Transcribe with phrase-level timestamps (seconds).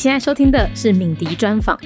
[0.00, 1.78] 现在收听的是敏迪专访。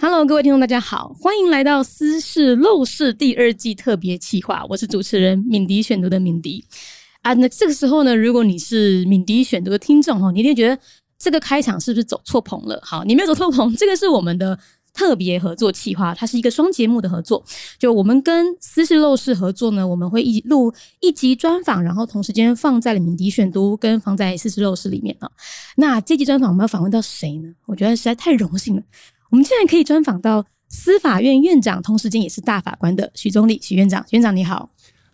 [0.00, 4.64] Hello，各位听众，大家好，欢迎来到《私事陋室》第二季特别企划。
[4.68, 6.64] 我是主持人敏迪选读的敏迪
[7.22, 7.34] 啊。
[7.34, 10.80] 那这个时候呢，如果你是敏迪选读的听众哈，你一定觉得
[11.18, 12.80] 这个开场是不是走错棚了？
[12.84, 14.56] 好，你没有走错棚，这个是我们的。
[14.92, 17.44] 特别合作企划，它是一个双节目的合作。
[17.78, 25.30] 就我们跟斯是陋室合作呢，我们会一录一集专访，然后同时间放在了敏迪选读跟放在斯是陋室里面啊。
[25.76, 27.48] 那这集专访我们要访问到谁呢？
[27.66, 28.82] 我觉得实在太荣幸了，
[29.30, 34.04] 我们竟然可以专访到司法院院长，同时间也是大法官的许宗力许院长。
[34.10, 34.70] 院长你好。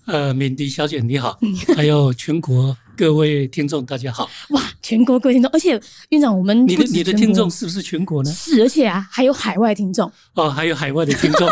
[0.07, 1.39] 呃，敏迪小姐你好，
[1.75, 4.29] 还有全国各位听众大家好。
[4.51, 5.79] 哇，全国各位听众，而且
[6.09, 8.31] 院长，我们你的你的听众是不是全国呢？
[8.33, 10.11] 是，而且啊，还有海外听众。
[10.35, 11.47] 哦， 还有海外的听众。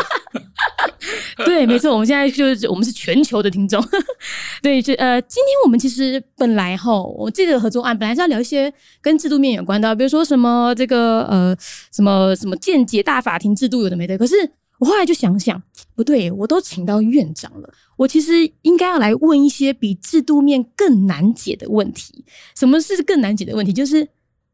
[1.44, 3.84] 对，没错，我们现在就是我们是全球的听众。
[4.62, 11.54] 对，就呃，今天我们其实本来哈，我这个合作案本来是要聊一些跟制度面有关的，比如说什么这个呃
[11.92, 14.34] 什么什么间接大法庭制度有的没的，可是。
[14.80, 15.62] 我后来就想想，
[15.94, 22.24] 不对，我都请到院长了，我其实应该要来问一些比制度面更难解的问题。
[22.54, 23.72] 什么是更难解的问题？
[23.72, 24.08] 就是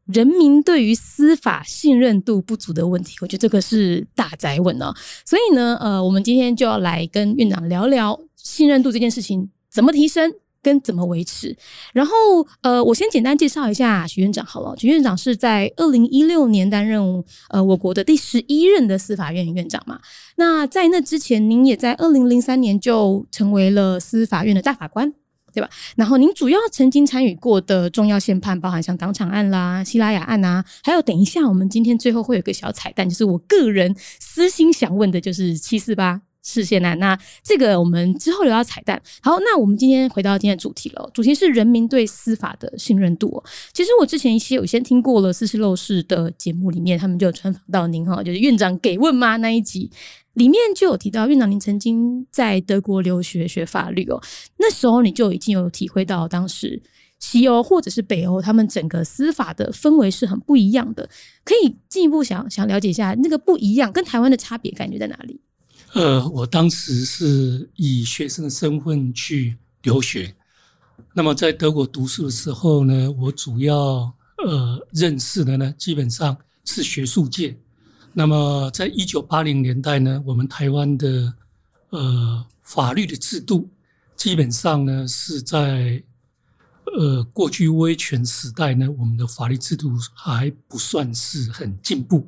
[0.05, 3.15] 人民对于司法信任度不足的问题。
[3.21, 4.93] 我觉得这个是大宅问哦。
[5.25, 10.33] 所以呢，呃，我们今天就要来跟院长聊聊信任度这件事情怎么提升。
[10.61, 11.55] 跟怎么维持？
[11.93, 12.11] 然后，
[12.61, 14.75] 呃，我先简单介绍一下许院长好了。
[14.77, 17.01] 许院长是在二零一六年担任
[17.49, 19.99] 呃我国的第十一任的司法院院长嘛。
[20.35, 25.11] 那在那之前，您也在二零零三年就成为了司法院的大法官，
[25.53, 25.69] 对吧？
[25.95, 36.21] 然后，您主要曾经参与过的重要宪判，包含像党产案啦、希拉雅案啊，还有等一下我们今天最后会有个小彩蛋，就是我个人私心想问的，就是七四八。
[36.43, 39.01] 视线啊，那这个我们之后留到彩蛋。
[39.21, 43.43] 好，那我们今天回到今天的主题了，主题是人民对司法的信任度。
[43.73, 49.91] 其实我之前一些有先听过了斯是陋室的节目里面，他们就有专访到您哈，就是院长给问吗那一集
[50.33, 54.21] 里面就有提到，院长您曾经在德国留学学法律哦，
[54.57, 56.81] 那时候你就已经有体会到当时
[57.19, 61.07] 西欧或者是北欧他们整个司法的氛围是很不一样的，
[61.43, 65.39] 可以进一步想想了解一下那个不一样跟台湾的差别感觉在哪里？
[65.93, 70.33] 呃，我当时是以学生的身份去留学。
[71.13, 77.57] 那么在德国读书的时候呢，我主要呃认识的呢，基本上是学术界。
[78.13, 81.33] 那么在一九八零年代呢，我们台湾的
[81.89, 83.69] 呃法律的制度，
[84.15, 86.01] 基本上呢是在
[86.97, 92.25] 呃过去威权时代呢，我们的法律制度还不算是很进步，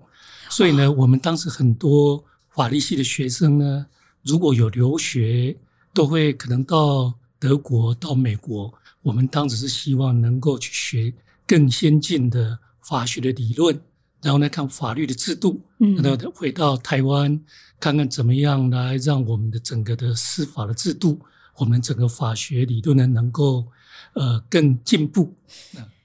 [0.49, 2.21] 所以呢，我们当时很多。
[2.55, 3.85] 法律系的学生呢，
[4.23, 5.55] 如果有留学，
[5.93, 8.71] 都会可能到德国、到美国。
[9.01, 11.13] 我们当时是希望能够去学
[11.45, 13.77] 更先进的法学的理论，
[14.21, 17.39] 然后呢，看法律的制度，嗯，然后回到台湾，
[17.79, 21.19] 看看怎么样来让我们的整个的司法的制度，
[21.57, 23.65] 我们整个法学理论呢，能够
[24.13, 25.33] 呃更进步。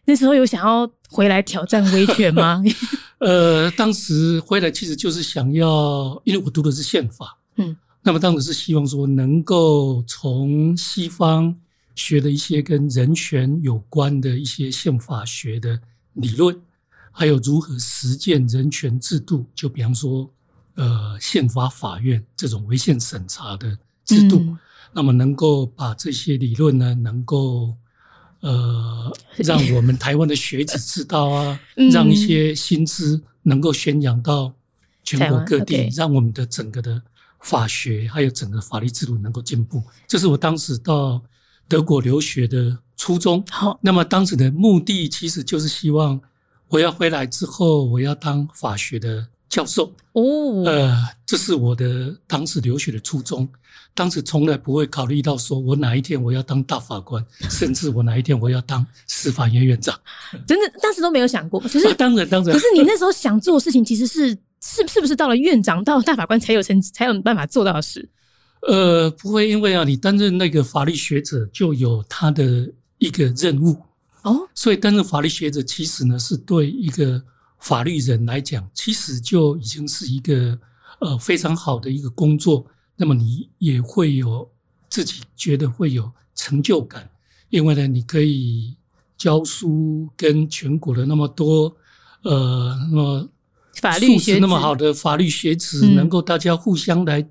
[0.09, 2.63] 那时候有想要回来挑战威权吗？
[3.21, 11.55] 呃，当时回来其实就是想要，因为我读的是宪法，嗯，那么当时是希望说能够从西方
[11.95, 15.79] 学的一些跟人权有关的一些宪法学的
[16.15, 16.59] 理论，
[17.13, 20.31] 还有如何实践人权制度，就比方说，
[20.77, 23.77] 呃，宪法法院这种违宪审查的
[24.07, 24.59] 制度，嗯，
[24.95, 27.75] 那么能够把这些理论呢，能够。
[28.41, 34.53] 呃，让我们台湾的学子知道啊， 嗯、让一些新知能够宣扬到
[35.03, 37.03] 全国各地让我们的整个的
[37.41, 39.83] 法学还有整个法律制度能够进步。
[40.07, 41.23] 这是我当时到
[41.67, 43.45] 德国留学的初衷。
[43.51, 46.21] 好，那么当时的目的其实就是希望
[46.69, 49.93] 我要回来之后，我要当法学的教授。
[50.13, 53.49] 哦，呃，这是我的当时留学的初衷。
[53.95, 59.99] 当时从来不会考虑到说，我哪一天我要当大法官， 甚至我哪一天我要当司法院院长，
[60.47, 61.61] 真的当时都没有想过。
[61.63, 64.31] 就是、啊、当然当然，可是你那时候想做的事情，其实是
[64.63, 68.09] 是是不是到了院长、到了大法官才有成才有办法做到的事？
[68.69, 73.77] 呃，不会，因为啊，你担任那个法律学者就有他的一个任务
[74.23, 77.21] 哦，所以担任法律学者其实呢，是对一个
[77.59, 80.59] 法律人来讲，其实就已经是一个
[81.01, 82.65] 呃非常好的一个工作。
[82.97, 84.51] 那么你也会有
[84.89, 87.09] 自己觉得会有成就感，
[87.49, 88.77] 因为呢，你可以
[89.17, 91.77] 教书，跟全国的那么多
[92.23, 93.29] 呃，那么
[93.75, 97.25] 法律学那么好的法律学子，能够大家互相来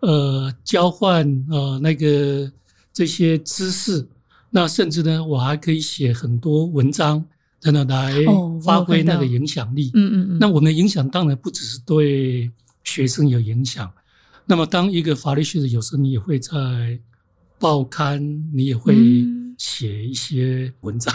[0.00, 2.50] 呃交换呃那个
[2.92, 4.06] 这些知识，
[4.50, 7.24] 那甚至呢，我还可以写很多文章，
[7.60, 8.14] 真的来
[8.62, 9.90] 发挥那个影响力。
[9.94, 10.38] 嗯嗯嗯。
[10.38, 12.50] 那我们的影响当然不只是对
[12.84, 13.90] 学生有影响。
[14.46, 16.98] 那么，当一个法律学者，有时候你也会在
[17.58, 18.22] 报刊，
[18.54, 18.96] 你也会
[19.58, 21.14] 写一些文章。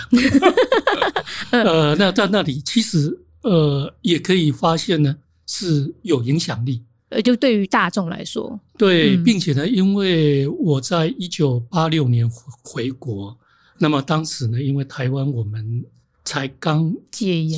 [1.51, 5.15] 嗯、 呃，那在那里其实呃也可以发现呢，
[5.47, 6.83] 是有影响力。
[7.09, 12.29] 呃，就对于大众来说，对，并且呢，因为我在一九八六年
[12.63, 13.35] 回国，
[13.79, 15.83] 那么当时呢，因为台湾我们
[16.25, 16.93] 才刚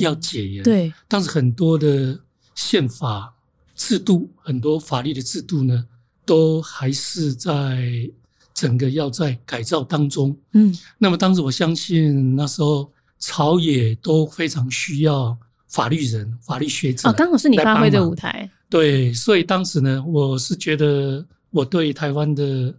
[0.00, 2.18] 要解严，对，当时很多的
[2.54, 3.34] 宪法
[3.74, 5.86] 制度，很多法律的制度呢，
[6.24, 8.10] 都还是在
[8.52, 10.36] 整个要在改造当中。
[10.52, 15.36] 嗯，那么当时我相信那时候朝野都非常需要
[15.68, 17.08] 法律人、法律学者。
[17.08, 18.50] 哦，刚好是你发挥的舞台。
[18.68, 22.74] 对，所以当时呢，我是觉得我对台湾的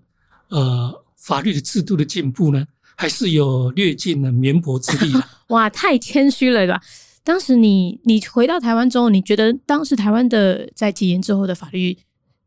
[0.50, 2.66] 呃法律的制度的进步呢，
[2.98, 5.24] 还是有略尽了绵薄之力的。
[5.50, 6.82] 哇，太谦虚了，对吧？
[7.24, 11.98] 当时你你回到台湾之后，你觉得当时台湾的在戒严之后的法律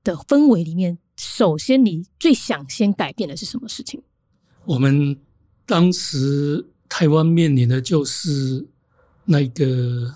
[0.03, 4.03] 的氛围里面，首先你最想先改变的是什么事情？
[4.65, 5.17] 我们
[5.65, 8.67] 当时台湾面临的就是
[9.27, 10.15] 那个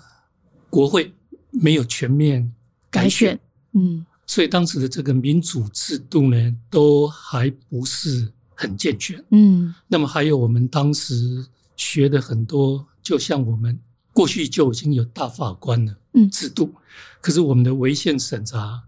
[0.69, 1.13] 国会
[1.51, 2.51] 没有全面。
[2.91, 3.39] 改选，
[3.73, 9.75] 嗯，所以当时的这个民主制度呢，都还不是很健全，嗯。
[9.87, 13.79] 那么还有我们当时学的很多，就像我们
[14.13, 16.81] 过去就已经有大法官了，嗯制度，嗯，
[17.21, 18.81] 可是我们的违宪审查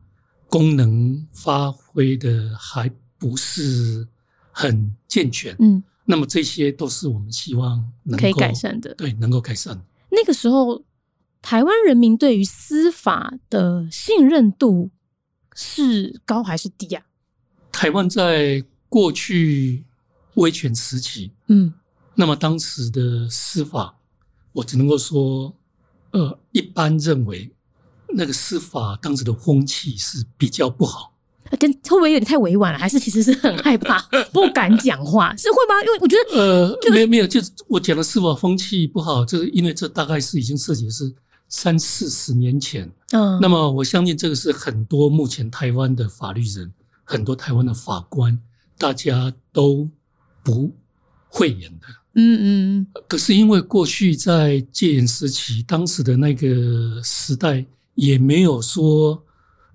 [0.47, 4.07] 功能发挥的还不是
[4.51, 5.83] 很健全，嗯。
[6.05, 9.79] 那么这些都是我们希望能够可以改善的，对，能够改善。
[10.09, 10.83] 那个时候。
[11.39, 14.89] 台湾人民对于司法的信任度
[15.53, 17.05] 是高还是低啊？
[17.71, 19.83] 台湾在过去
[20.35, 21.73] 威权时期，嗯，
[22.15, 23.97] 那么当时的司法，
[24.53, 25.53] 我只能够说，
[26.11, 27.51] 呃，一般认为
[28.09, 31.13] 那个司法当时的风气是比较不好。
[31.59, 32.77] 跟会不会有点太委婉了？
[32.79, 33.99] 还是其实是很害怕，
[34.33, 35.35] 不敢讲话？
[35.37, 35.81] 是会吗？
[35.81, 41.13] 因为我觉得，呃，没有没有，就是我讲的司法风气不好，就是因为这大概是已经涉及的是。
[41.49, 46.69] 三四十年前，嗯，那么我相信这个是很多目前台湾的法律人，
[47.05, 48.37] 很多台湾的法官，
[48.77, 49.89] 大家都
[50.44, 50.71] 不
[51.27, 52.88] 会演的，嗯嗯。
[53.07, 57.65] 可是因为过去在戒严时期，当时的那个时代
[57.95, 59.24] 也没有说，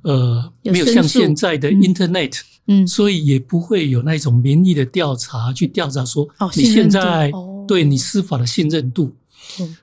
[0.02, 7.30] 呃，没有像现在的 Internet，嗯，所以也不会有那种民意的调查去调查说，哦，你现在
[7.66, 9.14] 对你司法的信任度。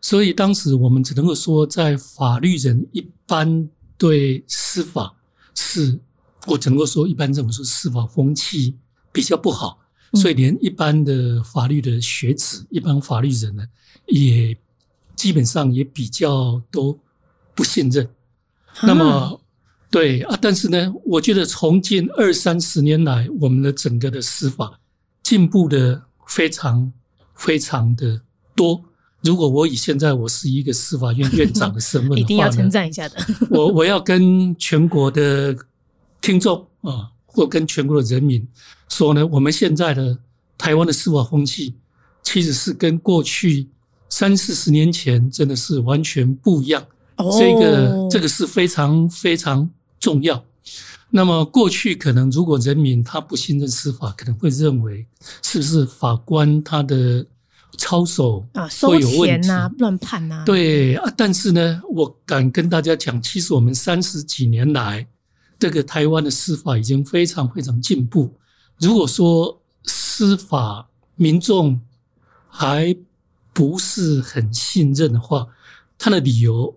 [0.02, 3.68] 所以当时我们只能够说，在法律人一般
[3.98, 5.14] 对司法
[5.54, 6.00] 是，
[6.48, 8.76] 我只能够说一般认为说司法风气
[9.20, 9.78] 比较不好，
[10.14, 13.64] 所以连一般的法律的学子、一般法律人呢，
[14.06, 14.56] 也
[15.14, 16.98] 基本上也比较都
[17.54, 18.10] 不信任。
[18.82, 19.42] 那么，
[19.92, 24.80] 对啊，但是呢，我觉得从近二三十年来，我们的整个的司法
[25.22, 26.94] 进步的非常
[27.36, 28.22] 非常的
[28.56, 28.82] 多。
[29.22, 33.18] 如果我以现在我是一个司法院院长的身份的话， 一定要称赞一下的。
[33.50, 35.54] 我我要跟全国的
[36.22, 38.48] 听众啊，或跟全国的人民
[38.90, 40.18] 说呢，我们现在的
[40.58, 41.76] 台湾的司法风气，
[42.22, 43.68] 其实是跟过去
[44.10, 46.86] 三四十年前真的是完全不一样。
[47.16, 49.70] 哦，这个这个是非常非常
[50.00, 50.44] 重要。
[51.12, 55.06] 那么过去可能如果人民他不信任司法，可能会认为
[55.42, 57.26] 是不是法官他的。
[57.78, 61.14] 操守啊，收钱呐、啊，乱判呐，对啊。
[61.16, 65.08] 但是呢，我敢跟大家讲，其实我们三十几年来，
[65.60, 68.34] 这个台湾的司法已经非常非常进步。
[68.80, 71.82] 如果说司法民众
[72.48, 72.96] 还
[73.52, 75.48] 不是很信任的话，
[75.98, 76.74] 他的理由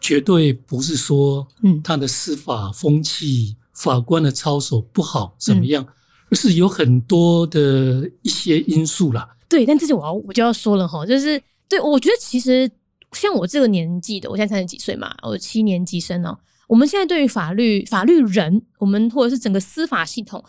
[0.00, 5.84] 绝对不是说，嗯，他的司法风气、法官的操守不好怎么样，
[6.30, 9.36] 而是有很多的一些因素啦。
[9.48, 12.70] 对，但这是我要我就要说了哈，就是对，我觉得其实
[13.12, 16.38] 像我这个年纪的，我现在三十几岁嘛，我七年级生哦。
[16.70, 20.42] 我们现在对于法律、法律人，我们或者是整个司法系统，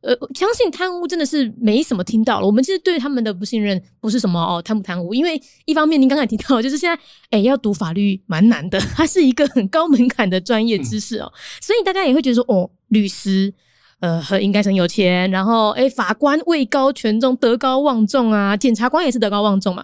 [0.00, 2.46] 呃，相信贪污真的是没什么听到了。
[2.46, 13.52] 我们其实对他们的不信任不是什么哦贪不贪污，因为一方面您刚才提到，就是现在哎要读法律蛮难的，它是一个很高门槛的专业知识哦，所以大家也会觉得说哦，律师。
[13.98, 19.82] 呃，很应该很有钱，然后诶，法官位高权重，德高望重啊，检察官也是德高望重嘛，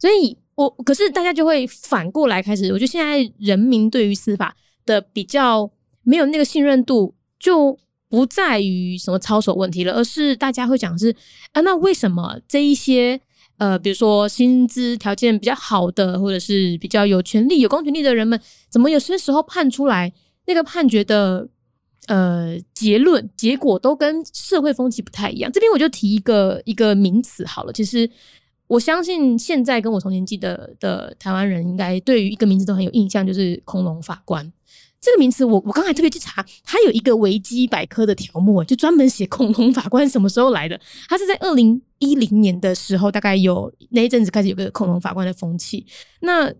[0.00, 4.56] 所以我可是大家就会反过来开始，我觉得现在人民对于司法
[4.90, 5.70] 的比较
[6.02, 7.78] 没有那个信任度，就
[8.08, 11.14] 不在于什么操守问题了，而是大家会讲是
[11.52, 13.20] 啊，那为什么这一些
[13.58, 20.12] 呃，比如说薪资条件比较好的，或者是比较有权利、有公权力的人们，怎么有些时候判出来
[20.46, 21.46] 那个判决的
[22.08, 25.52] 呃结论结果都跟社会风气不太一样？
[25.52, 27.72] 这边我就提一个一个名词好了。
[27.72, 28.10] 其实
[28.66, 34.50] 我相信现在跟我同年纪的的台湾人，应该对于一个名字都很有印象，就是恐龙法官。
[35.00, 40.78] 这个名词，我我刚才特别去查，它有一个维基百科的条目，就专门写恐龙法官什么时候来的。
[41.08, 45.86] 它是在二零一零年的时候，大概有那一阵子开始有个恐龙法官的风气。
[46.20, 46.52] 那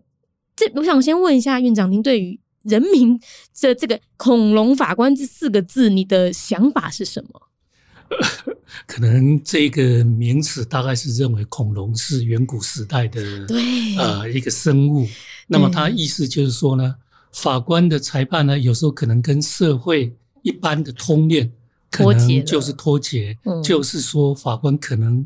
[0.57, 3.21] 这，我想先问一下院长，您对于人民
[3.61, 7.43] 的这个“恐龙法官”这四个字，你的想法是什么？
[8.87, 15.07] 可能这个名词大概是认为恐龙是远古时代的对呃一个生物，
[15.47, 16.95] 那么它意思就是说呢。
[17.33, 21.51] 法官的裁判呢，有时候可能跟社会一般的通念
[21.91, 25.25] 可能就是脱节，嗯、就是说法官可能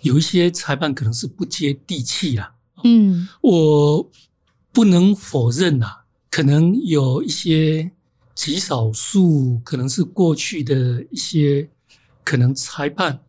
[0.00, 2.54] 有一些裁判可能是不接地气啦。
[2.82, 4.10] 嗯，我
[4.72, 7.90] 不能否认啊，可能有一些
[8.34, 11.68] 极少数，可能是过去的一些
[12.24, 13.20] 可能裁判，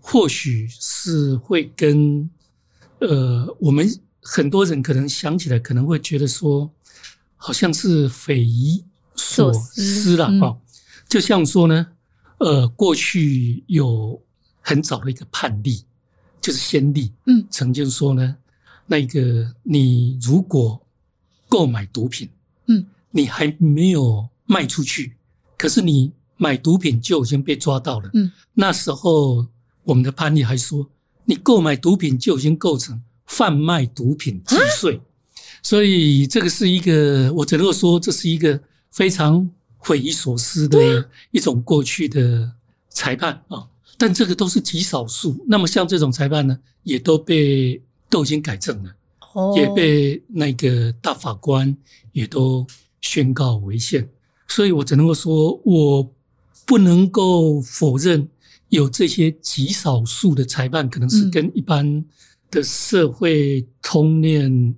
[0.00, 2.30] 或许是会跟
[3.00, 3.88] 呃，我们
[4.22, 6.70] 很多人可能想起来，可能会觉得说。
[7.42, 8.84] 好像是匪夷
[9.16, 10.54] 所思了啊！
[11.08, 11.86] 就像说呢，
[12.36, 14.22] 呃，过去有
[14.60, 15.82] 很早的一个判例，
[16.38, 18.36] 就是先例，嗯，曾经说呢，
[18.86, 20.78] 那个你如果
[21.48, 22.28] 购买毒品，
[22.66, 25.16] 嗯，你还没有卖出去，
[25.56, 29.46] 可是你买毒品就已经被抓到了，嗯，那时候
[29.84, 30.86] 我们的判例还说，
[31.24, 35.00] 你购买毒品就已经构成贩卖毒品既遂。
[35.62, 39.48] 所以这个是一个，我只能够说，这是一个非常
[39.82, 42.52] 匪夷所思的一种过去的
[42.88, 43.66] 裁判啊。
[43.98, 45.44] 但这个都是极少数。
[45.46, 48.94] 那么像这种裁判呢，也都被都已经改正了，
[49.56, 51.76] 也被那个大法官
[52.12, 52.66] 也都
[53.02, 54.08] 宣告违宪。
[54.48, 56.10] 所以我只能够说，我
[56.64, 58.26] 不能够否认
[58.70, 62.02] 有这些极少数的裁判可能是跟一般
[62.50, 64.74] 的社会通念。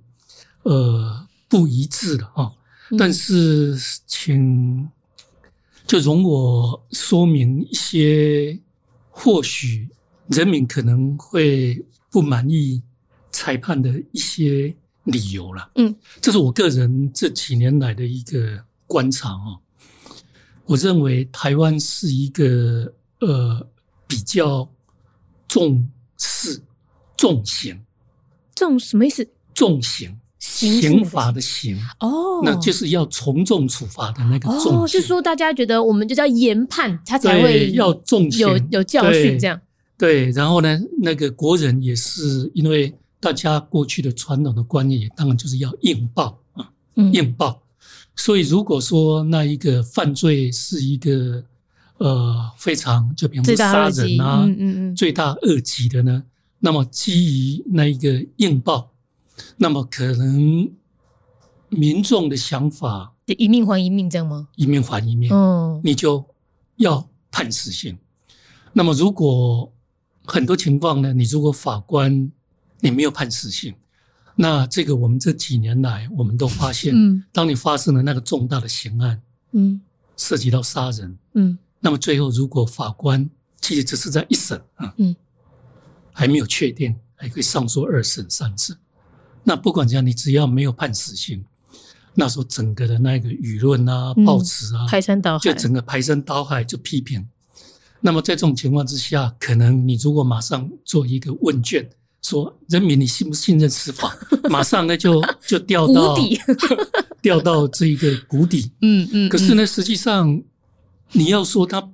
[0.63, 2.51] 呃，不一致的啊，
[2.97, 3.77] 但是
[4.07, 4.89] 请
[5.85, 8.59] 就容我说明一些，
[9.09, 9.89] 或许
[10.27, 12.81] 人民可能会不满意
[13.31, 15.71] 裁判的一些理由了。
[15.75, 19.59] 嗯，这是我个人这几年来的一个观察啊。
[20.65, 23.67] 我认为台湾是一个呃
[24.07, 24.69] 比较
[25.45, 26.61] 重视
[27.17, 27.83] 重刑，
[28.55, 29.27] 重什么意思？
[29.53, 30.17] 重刑。
[30.45, 34.83] 刑法的刑哦，那就是要从重处罚的那个重。
[34.83, 39.57] 哦，就是说大家觉得我们就叫严判，他才会要重刑，有有教训这样。
[39.97, 47.61] 对，然后呢，那个国人也是因为大家过去的传统的观念，当然就是要硬报啊，硬报。
[48.13, 51.41] 所以如果说那一个犯罪是一个
[51.99, 56.21] 呃非常就比方说杀人啊，嗯嗯嗯，罪大恶极的呢，
[56.59, 58.89] 那么基于那一个硬报。
[59.57, 60.71] 那么可能
[61.69, 64.47] 民众的想法，一命还一命，这样吗？
[64.55, 66.25] 一命还一命，嗯，你就
[66.75, 67.97] 要判死刑。
[68.73, 69.71] 那么如果
[70.25, 72.31] 很多情况呢，你如果法官
[72.79, 73.73] 你没有判死刑，
[74.35, 79.21] 那这个我们这几年来我们都发现，嗯，当你发生了那个重大的刑案，
[79.51, 79.81] 嗯，
[80.17, 83.29] 涉及到杀人，嗯，那么最后如果法官
[83.61, 85.15] 其实只是在一审啊，嗯，
[86.11, 88.75] 还没有确定，还可以上诉二审、三审。
[89.43, 91.43] 那不管怎样，你只要没有判死刑，
[92.13, 97.27] 那时候整个的那个舆论啊、报纸啊，排山倒海，就整个排山倒海就批评。
[97.99, 101.89] 那么在这种情况之下，可能你如果马上做一个问卷，
[102.21, 104.17] 说人民你信不信任司法，
[104.49, 106.15] 马上呢就就掉到
[107.21, 108.71] 掉到这一个谷底。
[108.81, 109.29] 嗯嗯。
[109.29, 110.41] 可是呢，实际上
[111.11, 111.89] 你要说他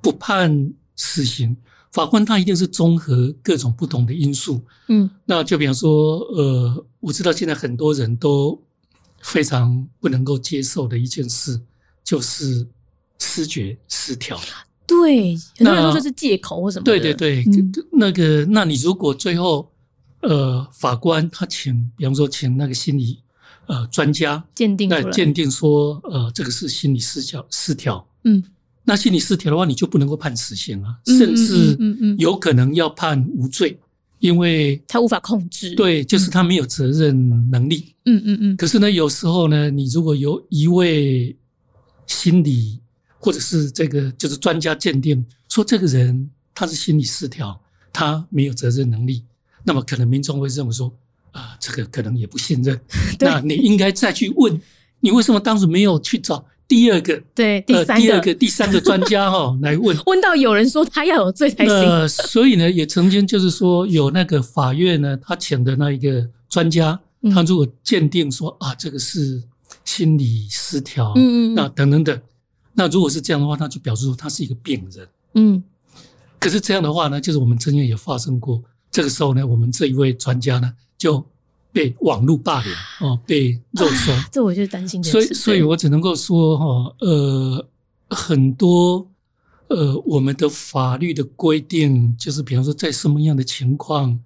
[0.00, 1.56] 不判死刑。
[1.94, 8.60] 法官他一定是综合各种不同的因素，嗯，那就比方说，呃，我知道现在很多人都
[9.22, 11.60] 非常不能够接受的一件事，
[12.02, 12.66] 就是
[13.20, 14.36] 失觉失调。
[14.88, 16.90] 对，很多人说这是借口或什么的。
[16.90, 19.70] 对对对，嗯、那个，那你如果最后，
[20.22, 23.20] 呃，法官他请，比方说请那个心理
[23.66, 28.42] 呃专家鉴定，来鉴定说，呃，这个是心理失调失调，嗯。
[28.84, 31.76] 那心理失调的话，你就不能够判死刑啊，甚至
[32.18, 33.80] 有可能要判无罪，
[34.18, 35.74] 因为他无法控制。
[35.74, 37.94] 对，就是他没有责任能力。
[38.04, 38.56] 嗯嗯嗯。
[38.56, 41.34] 可是呢，有时候呢，你如果有一位
[42.06, 42.78] 心理
[43.18, 47.58] 或者是这个就是专家鉴定说这个人他是心理失调，
[47.90, 49.24] 他没有责任能力，
[49.62, 50.88] 那么可能民众会认为说，
[51.30, 52.78] 啊、呃，这个可能也不信任，
[53.18, 54.60] 那你应该再去问，
[55.00, 57.22] 你为什么当时没有去找第二个？
[57.34, 61.74] 对，第三个、呃、第二个、第三个专家哈、 哦、来问，问到有人说他要有罪才行。
[61.74, 66.98] 呃， 所以呢，也曾经就是说，有那个法院呢，他请的那一个专家，
[67.34, 69.42] 他如果鉴定说啊，这个是
[69.84, 72.20] 心理失调，嗯，那等等等，
[72.72, 75.62] 那如果是这样的话，那就表示说他是一个病人，嗯。
[76.38, 78.62] 可是这样的话呢，就是我们曾经也发生过。
[78.90, 81.26] 这个时候呢，我们这一位专家呢就
[81.74, 84.12] 被网络霸凌哦，被肉搜。
[84.12, 85.04] 啊、这我就担心。
[85.04, 87.68] 所以，所以我只能够说哈，呃，
[88.08, 89.06] 很多
[89.68, 94.18] 呃，我们的法律的规定，就是比方说，在什么样的情况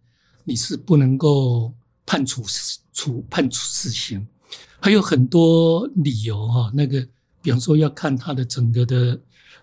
[0.44, 1.72] 你是不能够
[2.06, 2.44] 判处
[2.92, 4.24] 处判处死刑，
[4.78, 6.70] 还有很多理由哈。
[6.74, 7.04] 那个，
[7.42, 9.20] 比方说要看他的整个的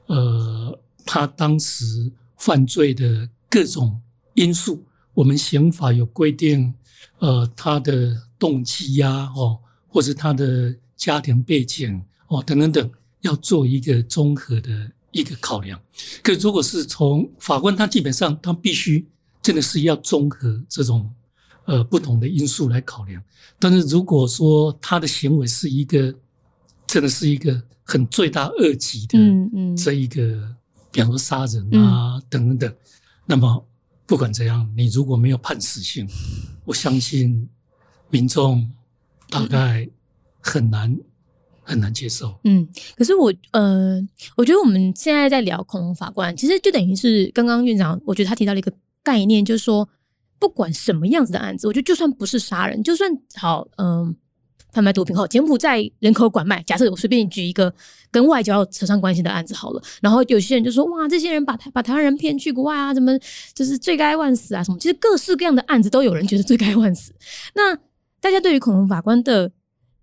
[0.08, 2.12] 呃，他当时。
[2.38, 4.00] 犯罪的各种
[4.34, 6.74] 因素，我们刑法有规定，
[7.20, 15.80] 呃，他的动机呀，哦，或者他的家庭背景，哦，等等等，要做一个综合的一个考量。
[16.24, 19.08] 可如果是从法官，他基本上他必须
[19.42, 21.10] 真的是要综合这种
[21.66, 23.22] 呃不同的因素来考量。
[23.60, 26.14] 但是如果说他的行为是一个
[26.86, 30.56] 真的是一个很罪大恶极的，嗯嗯，这一个。
[30.92, 32.76] 比方说杀人啊，等等等，嗯、
[33.26, 33.68] 那么
[34.06, 36.08] 不管怎样，你如果没有判死刑，
[36.66, 37.48] 我相信
[38.10, 38.70] 民众
[39.30, 39.88] 大概
[40.40, 40.98] 很难、
[41.62, 42.38] 很难接受。
[42.44, 44.02] 嗯，可是我呃，
[44.36, 48.72] 我觉得我们现在在聊恐龙法官，其实就等于是刚刚院长，我觉得他提到了一个
[49.04, 49.88] 概念，就是说，
[50.40, 54.16] 不管什么样子的案子，我觉得就算不是杀人，就算好，嗯、
[54.76, 56.62] 贩卖毒品后，柬埔寨人口拐卖。
[56.64, 57.74] 假设我随便举一个
[58.12, 63.18] 跟外交扯上关系的案子好了，然后有些人就说：“哇，这些人把台把台湾人骗去国外啊，怎么
[63.54, 64.62] 就是罪该万死啊？
[64.62, 67.14] 什么？”其实各式各样的案子都有人觉得罪该万死。
[67.54, 67.74] 那
[68.20, 69.50] 大家对于恐龙法官的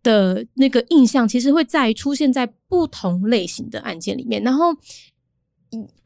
[0.02, 4.74] 的那个印象，其实会在出现在不同类型的案件里面，然后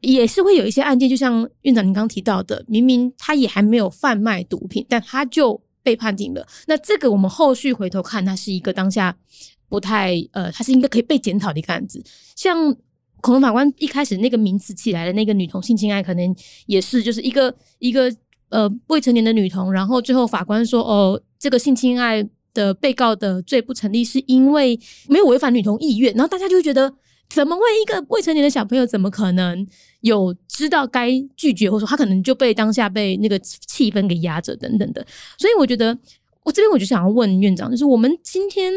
[0.01, 5.63] 也是会有一些案件，就像院长您刚提到的，明明他也还没有贩卖毒品，但他就。
[5.87, 9.17] 被判定了，那这个我们后续回头看，它是一个当下
[9.69, 12.03] 不太呃，它是应该可以被检讨的一个案子。
[12.35, 12.75] 像
[13.21, 16.35] 恐龙法官一开始那个名词起来的那个女童性侵案，可能
[16.67, 18.13] 也是就是一个一个
[18.49, 24.77] 呃未成年的女童，然后最后法官说哦，这个性侵案的被告的罪不成立，是因为
[25.09, 26.93] 没有违反女童意愿，然后大家就会觉得。
[27.29, 29.67] 怎么会一个未成年的小朋友怎么可能
[30.01, 35.05] 有知道该拒绝，或者说他可能就被当下被那个气氛给压着等等的？
[35.37, 35.99] 所以我觉得，
[36.45, 38.73] 我这边我就想要问院长，就是我们今天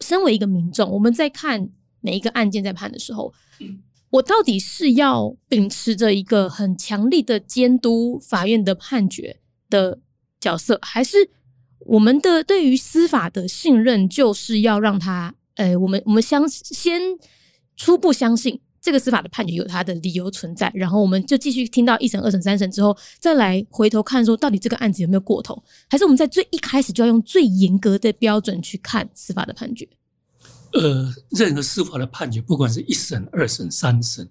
[0.00, 3.32] 身为一个民众，我们在看每一个案件在判的时候，
[4.10, 9.38] 我到底是要秉持着一个很强力的监督法院的判决
[9.70, 10.00] 的
[10.40, 11.30] 角色，还是
[11.86, 17.00] 我们的对于司法的信任就是要让他，呃，我们我们相先。
[17.78, 29.88] 初步相信这个司法的判决有它的理由存在，然后我们就继续听到一审、二审、三审之后，再来回头看说到底这个案子有没有过头，还是我们在最一开始就要用最严格的标准去看司法的判决？
[30.74, 34.28] 呃，任何司法的判决，不管是一审、二审、三审，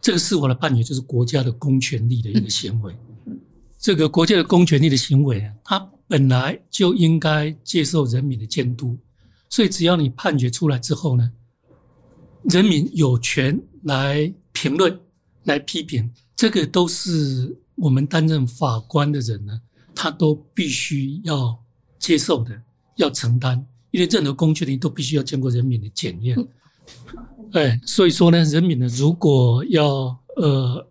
[0.00, 2.94] 这个司法的判决就是国家的公权力的一个行为。
[3.24, 3.38] 嗯、
[3.80, 8.98] 这个国家的公权力的行为，它本来就应该接受人民的监督，
[9.48, 11.32] 所以只要你判决出来之后呢，
[12.48, 14.98] 人民有权来评论、
[15.44, 19.60] 来批评，这个都是我们担任法官的人呢，
[19.94, 21.62] 他都必须要
[21.98, 22.58] 接受的，
[22.96, 26.36] 要承担，因为任何公权力都必须要经过人民的检验。
[27.52, 30.88] 哎，所以说呢，人民呢，如果要呃，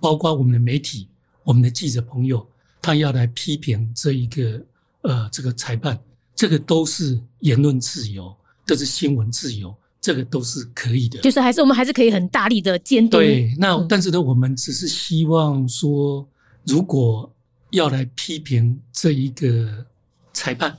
[0.00, 1.06] 包括我们的媒体、
[1.44, 2.44] 我们的记者朋友，
[2.82, 4.66] 他要来批评这一个
[5.02, 5.96] 呃这个裁判，
[6.34, 8.34] 这个都是言论自由，
[8.66, 9.72] 都是新闻自由。
[10.00, 13.18] 这个都是可以的，就是还是我们还是可以很大力的监督。
[13.18, 16.26] 对，那但是呢，我们只是希望说，
[16.64, 17.30] 如果
[17.70, 19.84] 要来批评这一个
[20.32, 20.78] 裁判，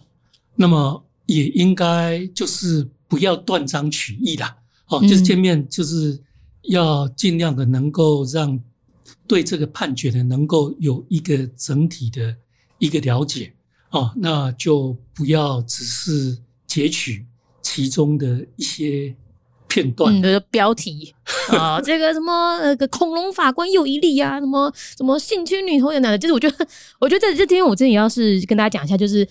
[0.55, 4.55] 那么也应该就是不要断章取义啦，
[4.87, 6.17] 哦，就是见面就是
[6.63, 8.59] 要尽量的能够让
[9.27, 12.35] 对这个判决的能够有一个整体的
[12.77, 13.53] 一个了解，
[13.91, 17.25] 哦，那就不要只是截取。
[17.69, 19.15] 其中的一些
[19.67, 21.13] 片段，嗯，的标题。
[21.53, 26.67] 啊，这个什么那个恐龙法官又一例啊，什么什么性侵女童有哪的，就是我觉得，
[26.99, 29.27] 我觉得在这这天我真的也要是跟大家讲一下，就是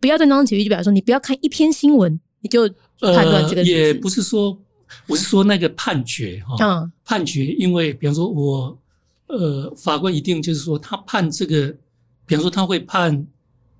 [0.00, 2.66] 不要断章取义，就比方说你不要看一篇新闻你就
[3.00, 4.58] 判断这个、呃，也不是说，
[5.06, 8.78] 我是说那个判决哈，嗯、判决，因为比方说我
[9.26, 11.68] 呃法官一定就是说他判这个，
[12.24, 13.26] 比比方说他会判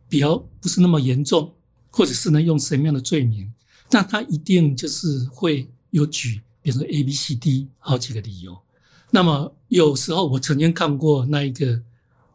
[0.09, 1.55] 比较不是那么严重，
[1.89, 3.49] 或者是呢用什么样的罪名，
[3.91, 8.57] 那他一定就是会有举，比如说 A、B、C、D 好几个理由。
[9.11, 11.83] 那么有时候我曾经看过那一个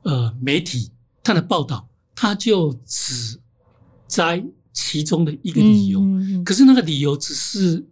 [0.04, 0.92] 呃媒体
[1.24, 3.40] 他的报道，他就只
[4.08, 6.02] 摘其中的一个理由，
[6.44, 7.86] 可是那个理由只是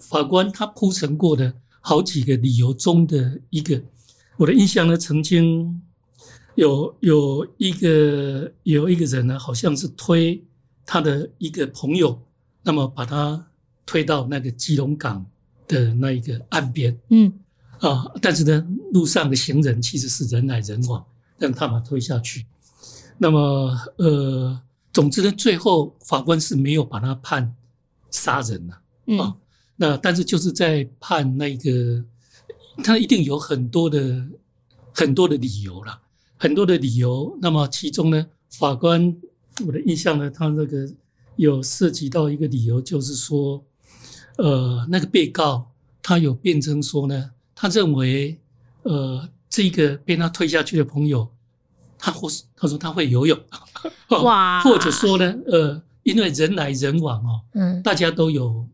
[0.00, 3.80] 法官他铺陈过的好几个理由中的一个。
[4.36, 5.80] 我的印象呢，曾经
[6.56, 10.44] 有有一个有一个人呢，好像是推
[10.84, 12.20] 他的一个朋友，
[12.68, 13.42] 那么把他
[13.86, 15.24] 推到那个基隆港
[15.66, 17.32] 的那一个岸边，嗯。
[17.80, 18.04] 啊！
[18.20, 21.02] 但是呢，路上的行人其实是人来人往，
[21.38, 22.44] 让他把他推下去。
[23.16, 24.60] 那么，呃，
[24.92, 27.54] 总之呢，最后法官是没有把他判
[28.10, 29.36] 杀人了，嗯、啊。
[29.76, 32.04] 那但是就是在判那个，
[32.82, 34.26] 他一定有很多的
[34.92, 36.00] 很多的理由了，
[36.36, 37.38] 很多的理由。
[37.40, 39.16] 那么其中呢，法官
[39.64, 40.92] 我的印象呢，他那个
[41.38, 43.64] 有涉及到一个理由，就是说，
[44.36, 45.70] 呃，那个被告
[46.02, 47.30] 他有辩称说呢。
[47.54, 48.38] 他认为，
[48.82, 51.28] 呃，这个被他推下去的朋友，
[51.98, 53.38] 他或是他说他会游泳，
[54.22, 58.66] 哇，或者说呢，呃，因为人来人往哦，嗯，大家都有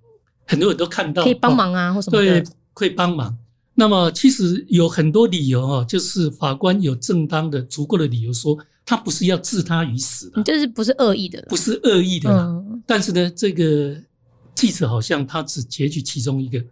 [0.46, 3.37] 很多人都看到可以帮忙啊，或什么的，对，可以帮忙。
[3.74, 12.31] 那么其实有很多理由哦，就是法官有正当的、足够的理由说他不是要置他于死的，就是不是恶意的，不是恶意的。
[12.31, 13.97] 嗯，但是呢，这个
[14.55, 16.62] 记者好像他只截取其中一个。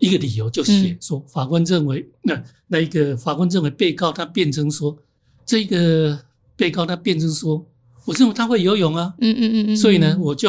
[0.00, 4.96] 一个理由就写说，法官认为那那一个法官认为被告他辩称说，
[5.44, 6.16] 这个
[6.54, 7.66] 被告他辩称说，
[8.04, 10.48] 我认为他会游泳啊，嗯嗯嗯嗯，所以呢，我就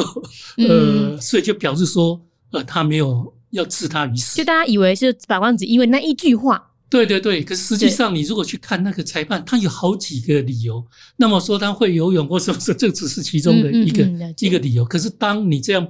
[0.56, 10.84] 呃，所以就表示说，呃，他没有要置他于死，就大家以为是法官只因为那一句话，对对对，可是实际上你如果去看那个裁判，他有好几个理由，
[11.16, 15.88] 那么说他会游泳或什么说，这只是其中的一个一个理由，可是当你这样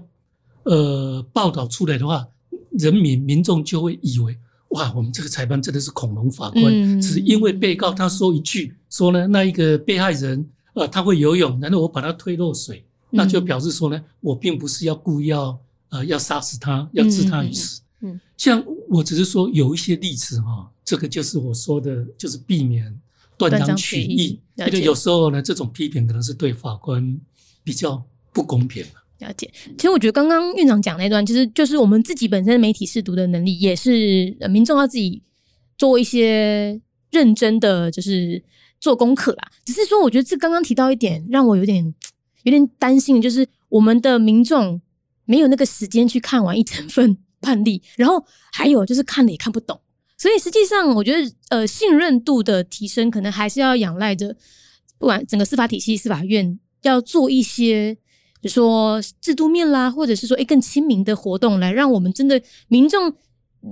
[0.62, 2.24] 呃报道出来的话。
[2.78, 15.58] 人民民众就会以为，哇，我们这个裁判真的是恐龙法官，嗯、只因为被告他说一句，说呢，那一个被害人，呃，他会游泳，然后我把他推落水，嗯、那就表示说呢，我并不是要故意要，
[15.88, 17.80] 呃，要杀死他，要置他于死。
[18.36, 22.92] 像我只是说有一些例子哈，这个就是我说的，就是避免
[23.38, 27.16] 断章取义，因为有时候呢，这种批评可能是对法官
[27.62, 28.84] 比较不公平。
[29.20, 29.48] 了解，
[29.78, 35.22] 其实我觉得刚刚院长讲那段，其实就是我们自己本身的媒体试读的能力，也是民众要自己
[35.78, 36.80] 做一些
[37.12, 38.42] 认真的，就是
[38.80, 39.48] 做功课啦。
[39.64, 41.94] 只是说，我觉得这刚刚提到一点，让我有点
[42.42, 44.82] 有点担心，就是我们的民众
[45.24, 49.80] 没有那个时间去看完一整份判例，然后还有就是看了也看不懂，
[50.20, 54.36] 所以实际上我觉得，呃，信任度的提升，可能还是要仰赖着，
[54.98, 57.96] 不管整个司法体系、司法院要做一些。
[58.42, 63.14] 比如说制度面啦，或者是说诶更亲民的活动，来让我们真的民众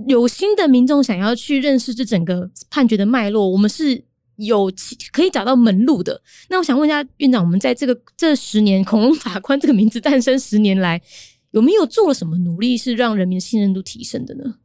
[0.07, 4.03] 有心的民众想要去认识这整个判决的脉络，我们是
[4.35, 4.71] 有
[5.11, 6.21] 可以找到门路的。
[6.49, 11.01] 那我想问一下院长，我们在这个这十年“恐龙法官”这个名字诞生十年来，
[11.49, 14.55] 有没有做了什么努力，是让人民信任度提升的呢？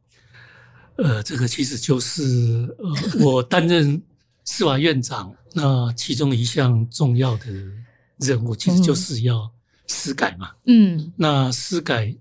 [0.97, 2.23] 呃，这个其实就是
[2.79, 4.01] 呃，我担任
[4.43, 7.45] 司法院长， 那其中一项重要的
[8.19, 9.51] 任务，其实就是要。
[9.87, 12.11] 司改嘛，嗯，那司改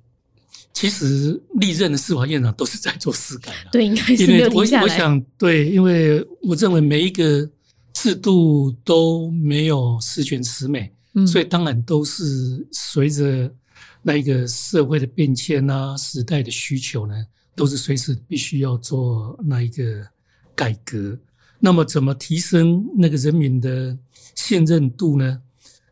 [0.74, 4.82] 其实历任的司法院长都是在做司改的，对，应该是没有停下来。
[4.82, 7.48] 我我想，对，因为我认为每一个
[7.94, 12.22] 制度都没有十全十美，嗯，所以当然都是
[12.70, 13.50] 随着
[14.02, 17.14] 那一个社会的变迁啊，时代的需求呢，
[17.54, 20.06] 都是随时必须要做那一个
[20.54, 21.18] 改革。
[21.60, 23.96] 那么，怎么提升那个人民的
[24.34, 25.40] 信任度呢？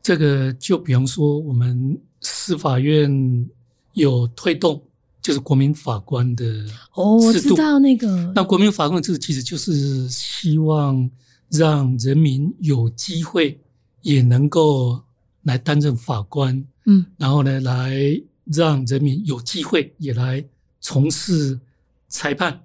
[0.03, 3.49] 这个就比方说，我们司法院
[3.95, 4.83] 有推动，
[5.23, 7.01] 就是国民法官的制度。
[7.01, 8.33] 哦，我知道那个。
[8.35, 11.09] 那国民法官制度其实就是希望
[11.49, 13.59] 让人民有机会
[14.03, 15.01] 也能够
[15.45, 20.45] 来担任法官，嗯，然后呢，来让人民有机会也来
[20.83, 21.59] 从事
[22.09, 22.65] 裁判。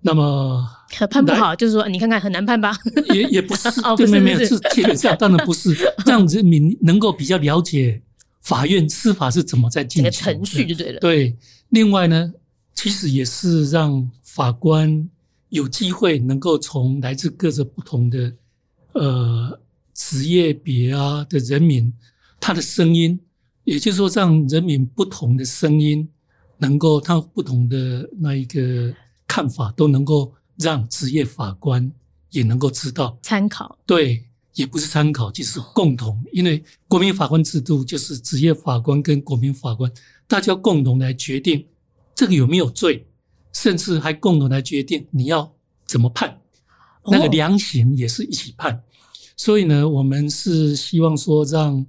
[0.00, 0.64] 那么
[1.10, 2.72] 判不好，就是说你看看很难判吧？
[3.12, 5.74] 也也 不是，对，没有没有，是基本上当然不是，
[6.06, 8.00] 这样子民能够比较了解
[8.40, 11.00] 法院司法是怎么在进行的程序就对了。
[11.00, 11.36] 对，
[11.70, 12.32] 另外呢，
[12.74, 15.08] 其实也是让法官
[15.48, 18.32] 有机会能够从来自各个不同的
[18.92, 19.58] 呃
[19.92, 21.92] 职业别啊的人民，
[22.38, 23.18] 他的声音，
[23.64, 26.08] 也就是说让人民不同的声音
[26.58, 28.94] 能够他不同的那一个。
[29.30, 31.92] 看法都能够让职业法官
[32.30, 36.24] 也能够知道参考，对，也不是参考，就是共同。
[36.32, 39.92] 因为国民法官制度就是职业法官跟国民法官，
[40.26, 41.62] 大家共同来决定
[42.14, 43.06] 这个有没有罪，
[43.52, 45.52] 甚至还共同来决定你要
[45.86, 46.40] 怎么判。
[47.04, 48.82] 那个量刑也是一起判。
[49.36, 51.84] 所以呢，我们是希望说让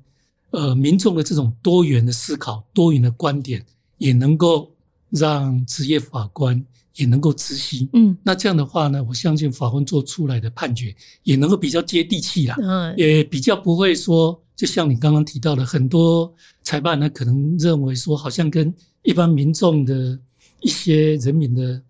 [0.51, 3.65] 呃民众的这种多元的思考、多元的观点，
[3.99, 4.71] 也能够
[5.11, 6.65] 让职业法官。
[6.95, 20.19] 也能够执行，嗯，那这样的话呢，我相信法官做出来的判决也能够比较接地气啦，嗯，也比较不会说，就像你刚刚提到的，很多裁判呢可能认为说，好像跟一般民众的
[20.59, 21.81] 一些人民的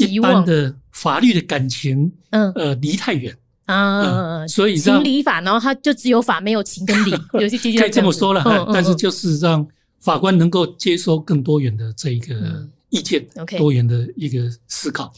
[0.00, 3.34] 一般的法律的感情，嗯，呃，离太远。
[3.64, 9.66] 啊，所以情理法，然后他就只有法没有情跟理， 有些可以这么说了，但是就是让
[10.02, 12.68] 法官能够接收更多元的这一个。
[12.94, 15.10] 意见，OK，多元的一个思考。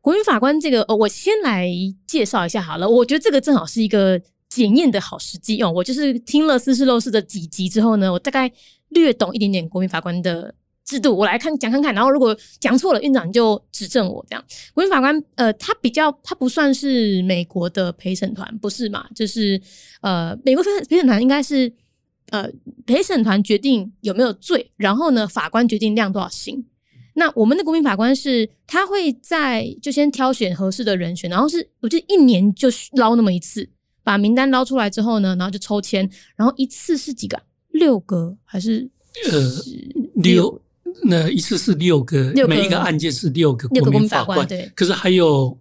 [0.00, 1.70] 国民法官这个，呃，我先来
[2.04, 2.90] 介绍一下好了。
[2.90, 5.70] 我觉得这个正好是一个检验的好时机哦。
[5.70, 8.50] 我就是听了《斯是陋室》的几集之后呢，我大概
[8.88, 10.52] 略懂一点点国民法官的
[10.84, 11.16] 制度。
[11.16, 14.26] 我来看讲看看，然后如果讲错了，院长你就指正我。
[14.28, 19.06] 这样，国民法官，呃，他比较，他不算是美国的陪审团，不是嘛？
[19.14, 19.60] 就是，
[20.00, 21.72] 呃，美国陪审陪审团应该是，
[22.30, 22.50] 呃，
[22.86, 26.64] 陪审团决定有没有罪，然后呢，法官决定量多少刑。
[27.14, 33.68] 那我们的国民法官是，他会在就先挑选合适的人选，然后是我觉得一年就捞那么一次，
[34.02, 37.40] 把名单捞出来之后呢，然后就抽签，然后一次是几个？
[37.72, 38.88] 六个还是
[39.30, 39.40] 呃
[40.14, 40.60] 六？
[41.04, 44.70] 那一次是六个，六个，每一个案件是六个国民法官，法官对。
[44.74, 45.56] 可是还有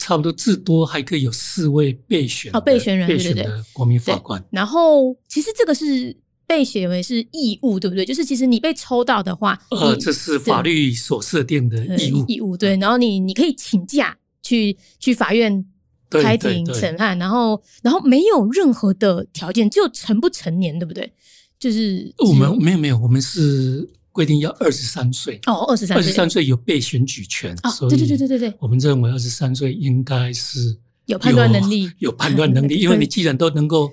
[0.00, 4.44] 差不多至多还可以有四位备选哦，备选人备选的国民法官。
[4.50, 6.16] 然后其实这个是。
[6.50, 8.04] 被写为是义务，对不对？
[8.04, 12.24] 就是其实你被抽到的话，呃，这是法律所设定的义务。
[12.26, 15.64] 义务对，然后你你可以请假去去法院
[16.10, 21.12] 开庭审判，然后然后没有任何的条件，只有成不成年，对不对？
[21.56, 33.90] 就是我们没有没有，我们是规定要二十三岁哦，二十三岁，二十三岁有被选举权哦，对对对对对对，我们认为二十三岁应该是有判断能力，有判断能力， 因为你既然都能够。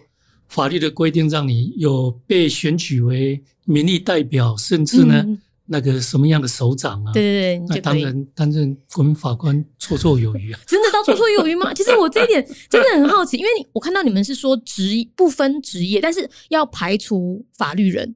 [0.50, 7.12] 法律的规定让你有被选举为民意代表，甚至呢，嗯、那个什么样的首长啊？
[7.12, 10.60] 对对对，那当然担任国民法官绰绰有余啊！
[10.66, 11.72] 真的到绰绰有余吗？
[11.76, 18.16] 其实我这一点真的很好奇，因为你我看到你们是说职不分职业，但是要排除法律人。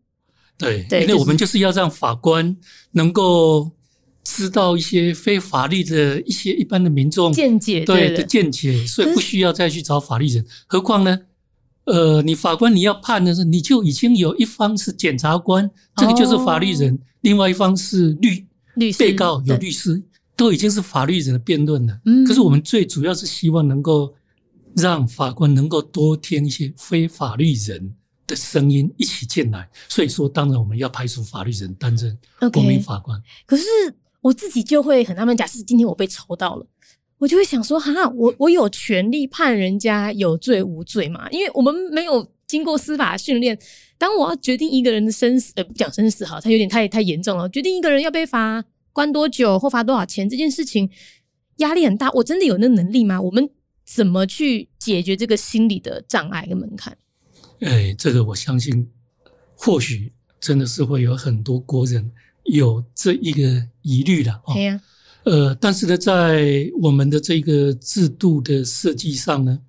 [0.62, 2.56] 对，对，因为我们就是要让法官
[2.91, 3.71] 能够
[4.24, 10.45] 知道一些非法律的一些一般的民众见解，对，对的见解，所以不需要再去找法律人。
[10.67, 11.19] 何况呢？
[11.86, 18.45] 呃，你法官你要判的时候，你就已经有一方是检察官，这个就是法律人；哦、另外一方是律
[18.76, 20.02] 律师，被告有律师，
[20.36, 22.00] 都已经是法律人的辩论了。
[22.06, 24.13] 嗯，可是我们最主要是希望能够
[24.76, 27.93] 让法官能够多听一些非法律人
[28.32, 29.70] 的声音一起进来。
[29.89, 32.17] 所以说，当然我们要排除法律人担任
[32.52, 33.20] 国民法官。
[33.20, 33.65] Okay, 可是
[34.22, 36.65] 我自己就会很纳闷，假设今天我被抽到了。
[37.17, 41.30] 我就会想说，哈，我我有权利判人家有罪无罪嘛？
[41.30, 43.56] 因为我们没有经过司法训练。
[44.00, 47.48] 当我要决定一个人的生死，呃，不讲生死哈，他有点太太严重了。
[47.50, 50.89] 决定一个人要被罚关多久或罚多少钱这件事情，
[51.58, 52.10] 压力很大。
[52.13, 53.22] 我真的有那能力吗？
[53.22, 53.48] 我们
[53.86, 56.98] 怎么去解决这个心理的障碍跟门槛？
[57.62, 58.88] 哎，这个我相信，
[59.56, 62.12] 或许真的是会有很多国人
[62.43, 64.54] 有这一个疑虑的哦。
[64.54, 64.82] 对呀。
[65.24, 69.60] 呃，但是呢，在我们的这个制度的设计上呢，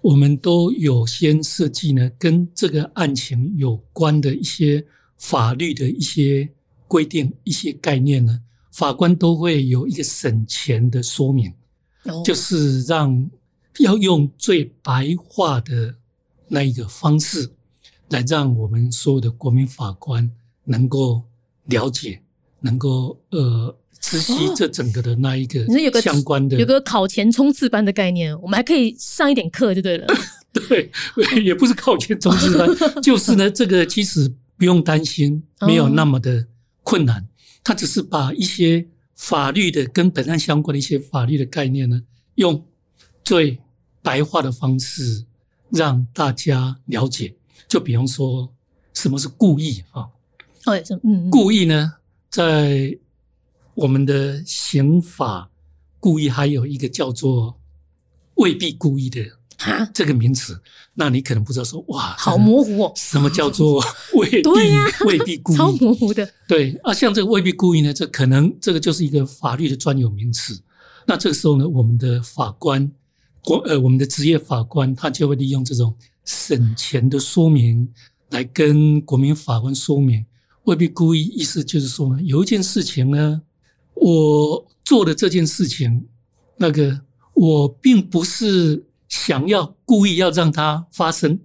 [0.00, 4.84] 我们都有先设计呢，跟这个案情有关的一些
[5.16, 6.48] 法律的一些
[6.88, 8.40] 规定、一些概念呢，
[8.72, 11.52] 法官都会有一个审前的说明，
[12.24, 13.30] 就是让
[13.78, 15.94] 要用最白话的
[16.48, 17.50] 那一个方式，
[18.10, 20.30] 来让我们所有的国民法官
[20.64, 21.22] 能够
[21.66, 22.22] 了解，
[22.60, 23.76] 能够呃。
[24.00, 30.06] 知悉这整个的那一个你有个相关的，哦、有个考前冲刺班的概念，我们还可以上一点课就对了。
[30.54, 30.88] 对，
[31.44, 36.46] 也不是考前冲刺班，就是呢，这个其实不用担心，没有那么的
[36.84, 37.26] 困难。
[37.64, 42.00] 他只是把一些法律的跟本案相关的一些法律的概念呢，
[42.36, 42.64] 用
[43.24, 43.58] 最
[44.00, 45.24] 白话的方式
[45.70, 47.34] 让大家了解。
[47.66, 48.52] 就比方说，
[48.94, 50.08] 什么是故意啊？
[50.66, 51.94] 哦，嗯，故意呢，
[52.30, 52.98] 在
[53.74, 55.50] 我们的刑法
[56.00, 57.58] 故意还有一个叫做
[58.34, 59.24] 未必故意的
[59.92, 60.60] 这个名词，
[60.94, 64.48] 那你可能不知道说哇，好模糊哦，什么叫做 未必
[65.06, 65.56] 未必故意？
[65.56, 66.28] 超模糊的。
[66.46, 70.60] 对啊，像这个未必故意呢，这可能这个就是一个法律的专有名词。
[71.06, 72.90] 那这个时候呢，我们的法官
[73.48, 75.94] 国呃我们的职业法官他就会利用这种
[76.26, 77.88] 审前的说明
[78.28, 80.26] 来跟国民法官说明，
[80.64, 83.40] 未必故意，意思就是说呢，有一件事情呢，
[83.94, 86.06] 我做的这件事情，
[86.58, 87.00] 那个
[87.32, 91.40] 我并不是想要故意要让它发生。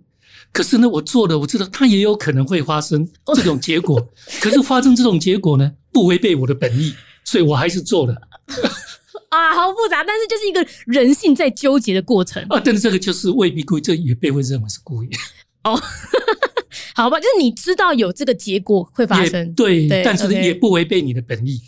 [0.52, 4.06] 可是呢，我做了，我知道它也有可能会发生这种结果。
[4.42, 8.14] 可是发生这种结果呢，不违背我的本意，所以我还是做了。
[9.34, 12.62] 啊，好复杂，但是就是一个人性在纠结的过程啊。
[12.64, 15.10] 但是这个就是未必故意，这也被会认为是故意。
[15.64, 15.80] 哦，
[16.96, 21.60] 好吧，就是你知道有这个结果会发生，对，对，但是也不违背你的本意。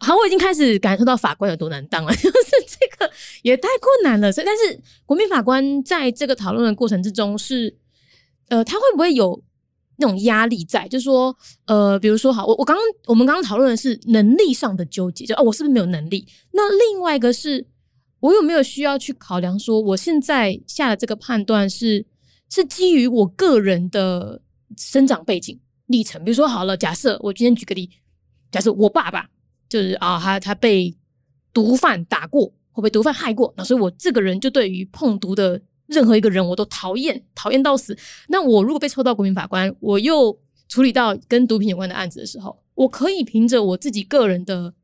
[0.00, 4.32] 好，我已经开始感受到法官有多难当了， 就是这个也太困难了。
[4.32, 7.76] 所以，但是国民法官在这个讨论的过程之中是。
[8.48, 9.42] 呃，他会不会有
[9.98, 10.86] 那种压力在？
[10.88, 16.26] 就是说，呃，比如说，好，我我刚刚我们刚刚讨论的是能力上的纠结，就哦，我是不是没有能力？
[16.52, 17.66] 那另外一个是，
[18.20, 22.04] 我有没有需要去考量说，我现在下的这个判断是
[22.50, 24.40] 是基于我个人的
[24.76, 26.22] 生长背景历程？
[26.24, 27.90] 比如说，好了，假设我今天举个例，
[28.50, 29.26] 假设我爸爸
[29.68, 30.96] 就是啊，他他被
[31.52, 35.60] 毒贩打过，或被毒贩害过，那所以我这个人就对于碰毒的。
[35.86, 37.96] 任何一个人我都讨厌，讨厌到死。
[38.28, 40.36] 那我如果被抽到国民法官，我又
[40.68, 44.74] 处理到跟毒品有关的案子的时候，我可以凭着我自己个人的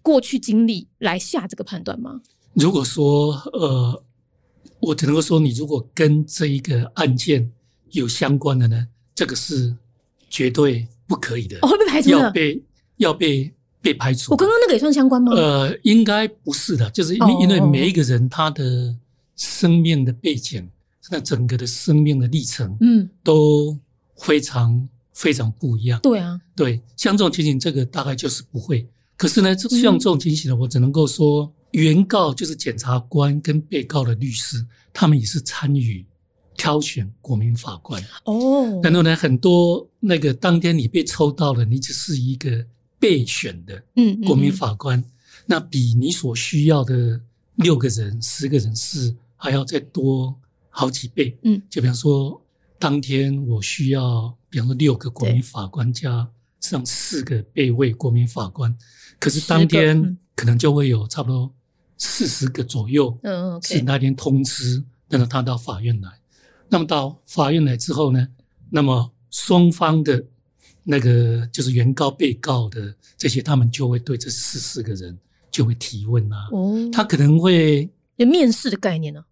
[0.00, 2.22] 过去经历来下这个判断吗？
[2.54, 4.02] 如果说，呃，
[4.80, 7.52] 我只能够说，你如果跟这一个案件
[7.90, 9.76] 有相关的呢，这个是
[10.30, 11.58] 绝对不可以的。
[11.60, 12.64] 我、哦、会被排除，要被
[12.96, 13.52] 要被
[13.82, 14.32] 被排除。
[14.32, 15.32] 我刚刚那个也算相关吗？
[15.34, 18.96] 呃，应该不是的，就是因为因为每一个人他的。
[19.36, 20.66] 生命的背景，
[21.10, 23.78] 那整个的生命的历程，嗯，都
[24.16, 26.00] 非常非常不一样。
[26.00, 28.88] 对啊，对，像这种情形，这个大概就是不会。
[29.16, 36.04] 可是呢，像这种情形呢，我只能够说，原告就是检察官跟被告的律师，他们也是参与
[36.56, 38.02] 挑选国民法官。
[38.24, 42.66] 哦，然后呢，很多那个当天你被抽到了，你只是一个
[42.98, 45.04] 备选的，嗯，国民法官，
[45.44, 47.20] 那比你所需要的
[47.56, 49.14] 六个人、十个人是。
[49.46, 50.36] 还要再多
[50.70, 52.44] 好几倍，嗯，就比方说，
[52.80, 56.28] 当天我需要，比方说六个国民法官加
[56.58, 58.76] 上四个备位国民法官，
[59.20, 61.54] 可是当天可能就会有差不多
[61.96, 66.10] 四十个左右，嗯，是那天通知，等到他到法院来。
[66.68, 68.26] 那么到法院来之后呢，
[68.70, 70.26] 那么双方的
[70.82, 75.16] 那个就是原告、被告的这些，他们就会对这四十个人
[75.52, 77.88] 就会提问啊，哦，他可能会。
[78.16, 79.22] 有面试的概念呢？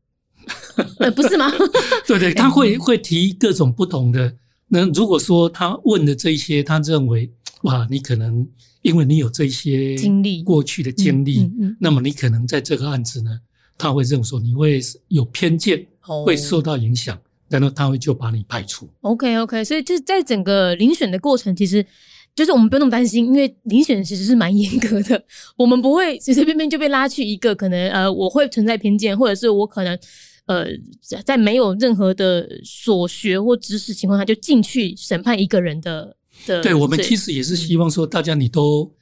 [0.98, 1.50] 呃，不是吗？
[2.06, 4.34] 对对，他会会提各种不同的。
[4.68, 7.30] 那如果说他问的这一些，他认为
[7.62, 8.46] 哇，你可能
[8.82, 13.30] 因为你有这些经历、过去的经历，那么你可能在这个案子呢，
[13.76, 15.86] 他会认为说你会有偏见，
[16.24, 18.88] 会受到影响，然后他会就把你排除。
[19.02, 21.84] OK OK，所以就是在整个遴选的过程，其实。
[22.36, 25.24] 就是我们不用那么担心，因为遴选其实是蛮严格的，
[25.56, 29.96] 我们不会随随便便就被拉去一个可能呃，我会存在偏见，或者是我可能
[30.46, 30.66] 呃，
[31.24, 36.62] 在没有任何的所学或知识情况下就进去审判一个人的的。
[36.62, 38.92] 对，我们其实也是希望说，大家你都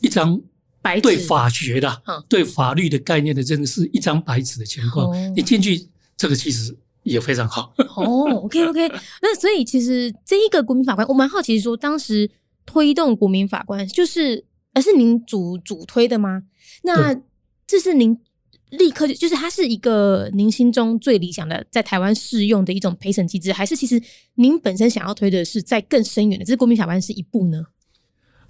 [0.00, 0.40] 一张
[0.82, 7.72] 白纸，对法学的、对法律的概念的真的是，一张白纸的情况，你进去这个其实也非常好。
[7.96, 8.88] 哦，OK OK，
[9.22, 12.30] 那所以其实这一个国民法官，我蛮好奇说当时。
[12.66, 16.42] 推动国民法官，就是而是您主主推的吗？
[16.84, 17.20] 那
[17.66, 18.16] 这是您
[18.70, 24.00] 立刻就就是它是一个您心中最理想的在台湾适用的一种陪审机制，还是其实
[24.34, 27.66] 您本身想要推的是在更深远的，这是国民法官是一步呢？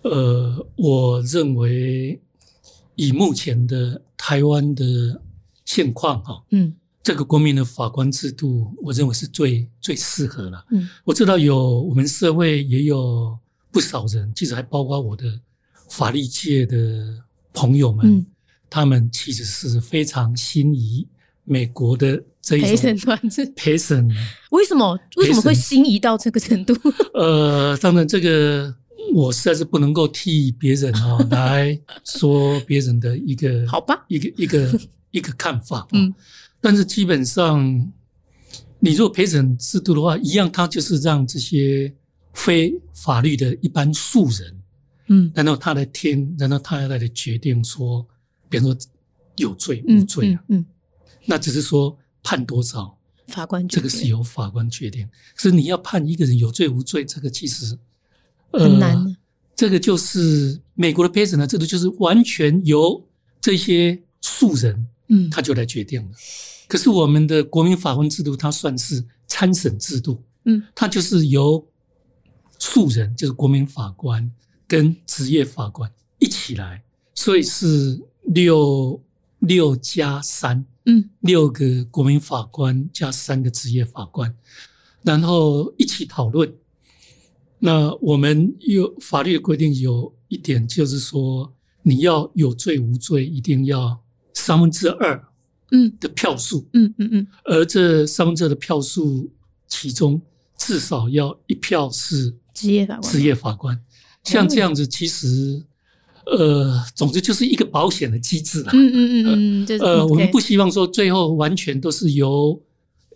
[0.02, 2.20] 呃，我认为
[2.96, 5.20] 以目前的台湾的
[5.64, 10.64] 现况哈，嗯，这个国民的法官制度，我认为是最最适合了。
[10.70, 13.38] 嗯，我知道有我们社会也有。
[13.72, 15.40] 不少人，其实还包括我的
[15.88, 17.22] 法律界的
[17.52, 18.26] 朋友们，嗯、
[18.70, 21.06] 他们其实是非常心仪
[21.44, 23.52] 美国的这一种陪审团制。
[23.54, 24.08] 陪审
[24.50, 26.72] 为什么为什么会心仪到这个程度？
[27.12, 28.74] 呃，当然这个
[29.12, 35.86] 我实在是不能够替别人啊、哦、 来说别人的一个好吧，一个一个 一个看法。
[35.92, 36.14] 嗯，
[36.60, 37.92] 但是基本上，
[38.78, 41.92] 你如果陪审制度的话，一样，它就是让这些。
[42.32, 44.56] 非法律的一般素人，
[45.08, 48.06] 嗯，然后他来听，然后他要来决定说，
[48.50, 48.78] 比方说
[49.36, 50.66] 有罪无罪啊，嗯，嗯，
[51.24, 52.98] 那只是说判多少，
[53.28, 55.08] 法官这个是由法官决定。
[55.34, 57.78] 可是你要判一个人有罪无罪，这个其实
[58.52, 59.16] 很难，呃。
[59.56, 63.06] 这个就是美国的陪审呢，这个就是完全由
[63.42, 66.10] 这些素人，嗯，他就来决定了。
[66.66, 71.66] 可是我们的国民法官制度，它算是参审制度，嗯，它就是由
[72.58, 74.32] 素人，就是国民法官
[74.66, 76.82] 跟职业法官一起来，
[77.14, 78.00] 所以是
[78.32, 79.02] 六
[79.40, 84.34] 六加三，嗯，六个国民法官加三个职业法官，
[85.02, 86.52] 然后一起讨论。
[87.58, 91.52] 那我们有法律的规定，有一点就是说，
[91.82, 94.00] 你要有罪无罪，一定要
[94.32, 95.28] 三分之二，
[95.72, 95.92] 嗯。
[95.98, 99.30] 的票数，嗯嗯嗯，而这三分之二的票数，
[99.66, 100.20] 其中
[100.56, 103.12] 至少要一票是职业法官。
[103.12, 103.84] 职业法官，
[104.24, 105.64] 像这样子，其实，
[106.26, 108.70] 呃，总之就是一个保险的机制啦。
[108.72, 112.60] 嗯嗯嗯嗯，呃，我们不希望说最后完全都是由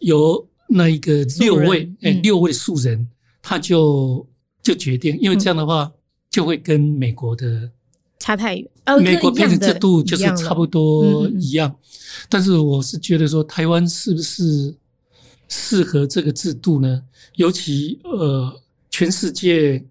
[0.01, 3.09] 由那一个六位，哎，六位素人，
[3.43, 4.27] 他就。
[4.65, 5.93] 就决定，因为这样的话
[6.31, 7.71] 就会跟美国的
[8.19, 8.67] 差太远。
[9.03, 11.77] 美国变成制度就是差不多一样，
[12.31, 14.75] 但是我是觉得说台湾是不是
[15.49, 17.03] 适合这个制度呢？
[17.37, 19.85] 尤其呃，全世界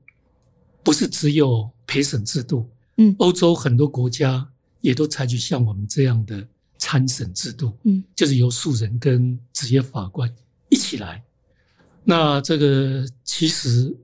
[0.81, 2.65] 不是只有陪审制度，
[2.97, 4.49] 嗯，欧洲很多国家
[4.81, 10.33] 也都采取像我们这样的参审制度，嗯，就是由素人跟职业法官
[10.69, 11.23] 一起来。
[12.03, 13.95] 那这个其实。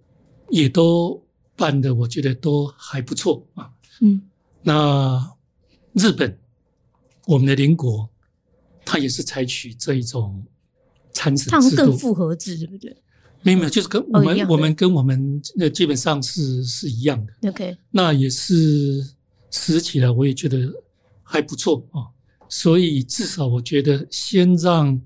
[0.52, 1.24] 也都
[1.56, 3.70] 办的，我觉得都还不错啊。
[4.02, 4.20] 嗯，
[4.64, 5.38] 那
[5.94, 6.40] 日本，
[7.28, 8.10] 我们的邻国，
[8.84, 10.44] 他也是采取这一种
[11.14, 12.98] 参审制度，更复合制，对不对？
[13.42, 17.50] 没有没有，就是跟我们、哦、我们跟我们那基本上是是一样的。
[17.50, 19.02] OK，那也是
[19.52, 20.72] 实施起来，我也觉得
[21.24, 22.08] 还不错啊。
[22.50, 25.00] 所以至少我觉得，先让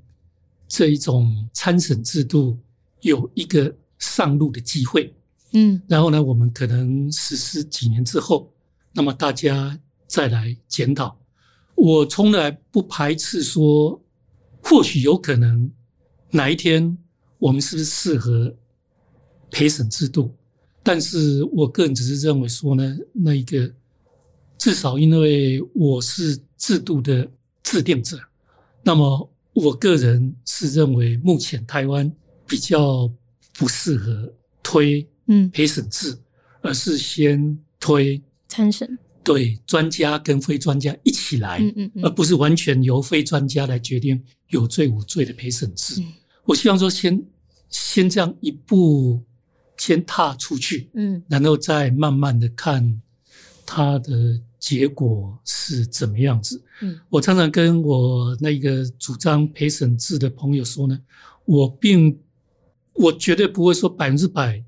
[0.67, 2.57] 这一种参审制度
[3.01, 5.13] 有一个上路的机会。
[5.51, 8.51] 嗯，然后呢，我们可能实施几年之后，
[8.93, 9.77] 那么大家
[10.07, 11.19] 再来检讨。
[11.75, 14.01] 我从来不排斥说，
[14.63, 15.69] 或许有可能
[16.31, 16.97] 哪一天
[17.43, 18.55] 我们是不是适合
[19.51, 20.33] 陪审制度？
[20.81, 23.69] 但是我个人只是认为说呢，那一个
[24.57, 27.29] 至少因为我是制度的
[27.61, 28.17] 制定者，
[28.81, 32.09] 那么我个人是认为目前台湾
[32.47, 33.11] 比较
[33.57, 34.33] 不适合
[34.63, 35.05] 推。
[35.27, 36.17] 嗯，陪审制，
[36.61, 46.03] 而是先推参审，对专家跟非专家一起来，嗯嗯嗯，而不是完全由非专家来决定有罪无罪的陪审制。
[46.43, 47.23] 嗯，我希望说先
[47.69, 49.23] 先这样一步
[49.77, 53.01] 先踏出去，嗯，然后再慢慢的看
[53.65, 56.61] 它的结果是怎么样子。
[56.81, 60.99] 嗯，我常常跟我那个主张陪审制的朋友说呢，
[61.45, 62.19] 我并
[62.93, 64.63] 我绝对不会说百分之百。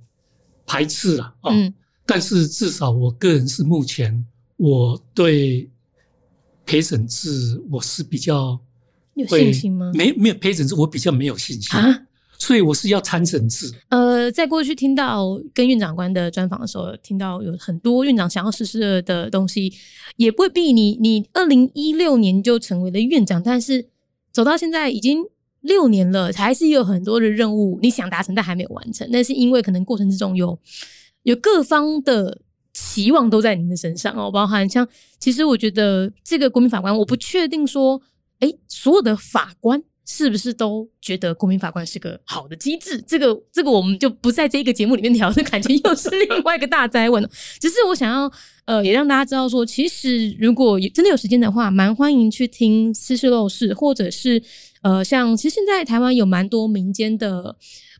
[0.68, 1.72] 排斥了啊，嗯，
[2.08, 4.26] 但是至少我个人是目前
[4.58, 5.70] 我对
[6.66, 8.60] 陪审制我是比较
[9.16, 9.92] 有信心吗？
[9.94, 12.06] 没没有陪诊制，我比较没有信心啊，
[12.38, 13.74] 所以我是要参审制。
[13.90, 19.74] 呃，在过去听到跟院长官的专访的时候，听到有很多院长想要实施的东西，
[20.18, 23.88] 也未必你你二零一六年就成为了院长，但是
[24.32, 25.26] 走到现在已经。
[25.62, 29.10] 六年了，还是有很多的任务你想达成，但还没有完成。
[29.10, 30.56] 那是因为可能过程之中有
[31.24, 32.40] 有各方的
[32.72, 34.88] 期望都在您的身上哦，包含像
[35.18, 38.00] 其实我觉得这个国民法官，我不确定说，
[38.40, 43.02] 哎，所有的法官是不是都觉得公民法官是个好的机制？
[43.08, 47.28] 这个这个我们就不在这一个节目里面聊，这感觉又是另外一个大灾问。
[47.60, 48.32] 只是我想要
[48.66, 54.42] 呃，也让大家知道说，其实如果真的有时间的话，蛮欢迎去听《私事陋室》，或者是。
[54.82, 57.56] 呃，像其实现在台湾有蛮多民间的，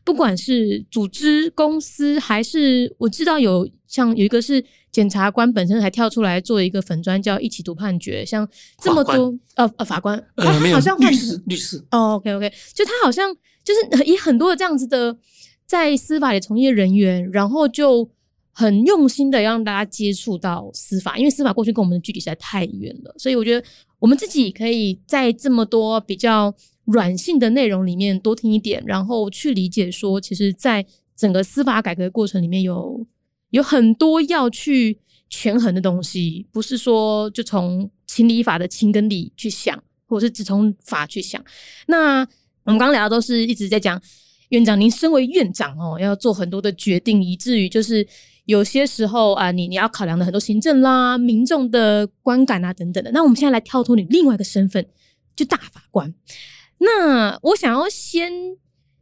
[0.06, 8.48] 不管是组织、公司，还是我知道有像有一个是检察官本身还跳出来做一个粉专叫一起读判决，像
[8.80, 11.84] 这么多呃呃法官，他好像律师律师。
[11.90, 13.34] 哦，OK OK，就他好像
[13.64, 15.18] 就是 以很多的这样子的
[15.66, 18.08] 在司法的从业人员，然后就
[18.52, 23.66] 很用心的让大家接触到司法，因为司法过去跟我们的距离实在太远了，所以我觉得
[23.98, 26.54] 我们自己可以在这么多比较。
[26.86, 33.06] 软性的内容里面多听一点，然后去理解说，其实，在整个司法改革的过程里面有
[33.50, 41.42] 有很多要去权衡的东西，不是说就从情理法的情跟理去想，或者是只从法去想。
[41.86, 42.20] 那
[42.64, 44.00] 我们刚刚聊的都是一直在讲
[44.50, 48.06] 院长，您身为院长哦，要做很多的决定，以至于就是
[48.44, 53.10] 有些时候啊，你你要考量的很多行政啦、民众的观感啊等等的。
[53.10, 54.86] 那我们现在来跳脱你另外一个身份，
[55.34, 56.14] 就大法官。
[56.78, 58.32] 那我想要先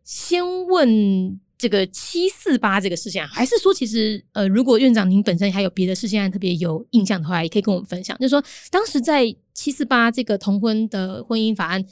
[0.04, 8.16] 先问这个七四八这个事件，还是说其实呃，如果院长您本身还有别的事件案特别有印象的话，也可以跟我们分享。
[8.18, 11.84] 就是说，当时在七四八这个同婚的婚姻法案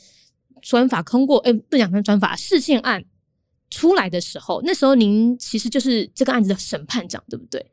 [0.61, 3.05] 专法通过，哎，不讲跟专法事件案
[3.71, 7.65] 出来的时候，那时候您其实就是这个案子的审判长，对不对？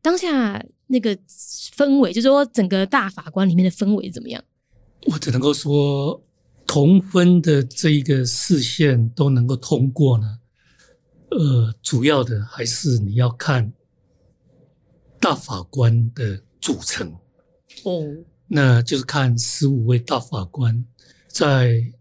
[0.00, 1.16] 当下那个
[1.76, 4.42] 氛围，就是说整个大法官里面的氛围怎么样？
[5.06, 6.22] 我只能够说，
[6.72, 10.38] 同分的这一个视线都能够通过呢。
[11.28, 13.70] 呃，主要的还是你要看
[15.20, 17.14] 大法官的组成
[17.84, 18.02] 哦，
[18.46, 20.82] 那就是看十五位大法官
[21.28, 21.92] 在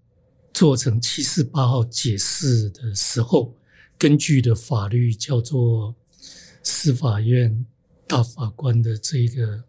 [0.53, 3.53] 做成七四八号解释的时候，
[3.97, 5.93] 根据的法律叫做
[6.63, 7.65] 司法院
[8.07, 9.63] 大法官的这一个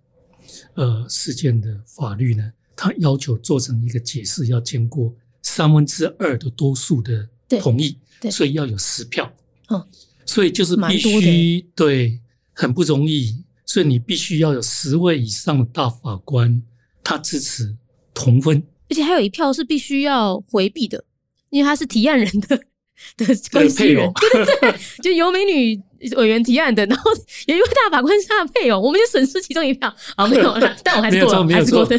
[0.75, 2.53] 呃事件的法律呢，
[2.83, 7.29] 他要求做成一个解释要经过三分之二的多数的
[7.61, 7.97] 同意，
[8.29, 9.33] 所以要有十票。
[9.69, 9.87] 嗯，
[10.27, 12.21] 所以就是必须对，
[12.53, 16.61] 很不容易，所以你必须要有十位以上的大法官，
[17.05, 17.77] 他支持
[18.13, 18.61] 同分，
[18.91, 21.05] 而且还有一票是必须要回避的，
[21.51, 22.61] 因为他是提案人的
[23.17, 25.81] 的关系人，对对对， 就由美女
[26.17, 27.11] 委员提案的，然后
[27.47, 31.99] 有一位大法官是他的配偶，我们就损失其中一票，好，没有了， 但我还是过了，还是过的，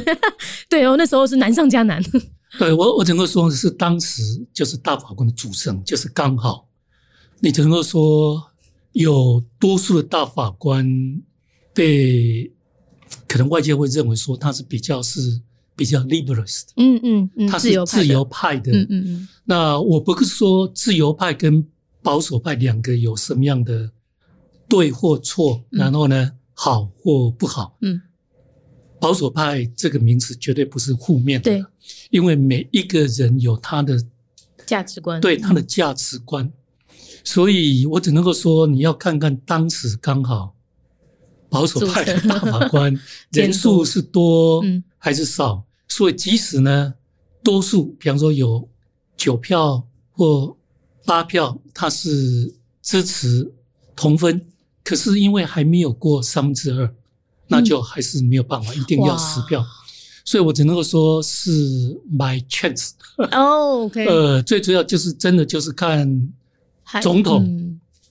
[0.69, 2.01] 对哦，那时候是难上加难。
[2.59, 4.21] 对我，我整个说的是当时
[4.53, 6.67] 就是大法官的组成，就是刚好。
[7.39, 8.41] 你只能够说，
[8.91, 10.87] 有多数的大法官
[11.73, 12.51] 被
[13.27, 15.41] 可能外界会认为说他是比较是
[15.75, 19.27] 比较 liberalist，嗯嗯嗯，他是自由派的，嗯嗯嗯。
[19.45, 21.65] 那我不是说自由派跟
[22.01, 23.91] 保守派两个有什么样的
[24.67, 28.01] 对或错，然后呢，好或不好，嗯。
[28.99, 31.65] 保守派这个名词绝对不是负面的，对，
[32.09, 34.01] 因为每一个人有他的
[34.65, 36.49] 价值观，对他的价值观。
[37.25, 40.52] 所以我只能够说，你要看看当时刚好
[41.53, 42.99] 保守派的大法官
[43.31, 44.63] 人数是多
[44.97, 45.63] 还是少。
[45.87, 46.95] 所以即使呢，
[47.43, 48.67] 多数，比方说有
[49.15, 50.57] 九票或
[51.05, 53.53] 八票，他是支持
[53.95, 54.47] 同分，
[54.83, 56.91] 可是因为还没有过三分之二，
[57.47, 59.63] 那就还是没有办法，一定要十票。
[60.25, 61.51] 所以我只能够说是
[62.11, 62.91] my chance。
[63.31, 64.03] 哦，OK。
[64.09, 66.33] 呃，最主要就是真的就是看。
[67.01, 67.62] 总统，嗯、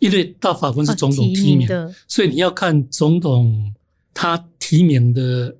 [0.02, 3.72] 因为大法官是总统提名，的所以你要看总统
[4.12, 5.56] 他提名的，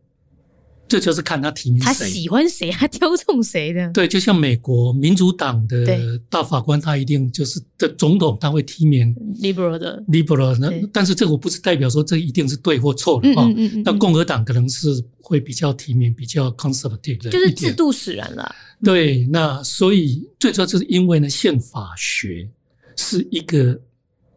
[0.89, 3.89] 这就是看他提名谁，他喜欢谁，他挑中谁的。
[3.93, 10.59] 对，就像美国民主党的大法官，他一定就是的总统，他会提名 liberal 的 liberal。
[10.59, 13.45] 那但是这个不是代表说这一定是对或错的啊。
[13.45, 14.89] 嗯嗯嗯嗯，那共和党可能是
[15.21, 18.53] 会比较提名比较 conservative 的，就是制度使然了。
[18.83, 22.51] 对，那所以最主要就是因为呢，宪法学。
[22.95, 23.81] 是一个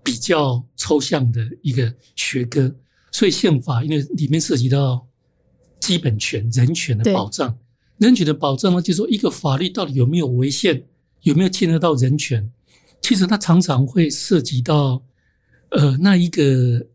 [0.06, 2.74] 比较抽象的一个学科，
[3.12, 5.08] 所以宪法因为里面涉及到
[5.80, 7.58] 基本权、人权的保障，
[7.98, 10.86] 人权的保障呢，就是说一个法律到底有没有违宪，
[11.24, 12.52] 有没有牵扯到人权，
[13.02, 15.02] 其实它常常会涉及到
[15.72, 16.86] 呃那一个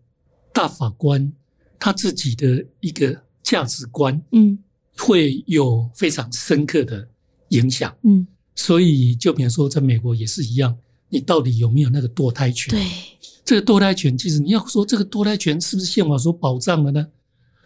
[0.52, 1.32] 大法官
[1.80, 4.56] 他自己的一个价值观，嗯，
[4.98, 7.08] 会有非常深刻的
[7.48, 10.78] 影响，嗯，所以就比如说在美国也是一样。
[11.10, 12.70] 你到底有没有那个堕胎权？
[12.72, 12.86] 对，
[13.44, 17.06] 这个堕胎权，其实你要说这个堕胎权是不是宪法所保障的呢？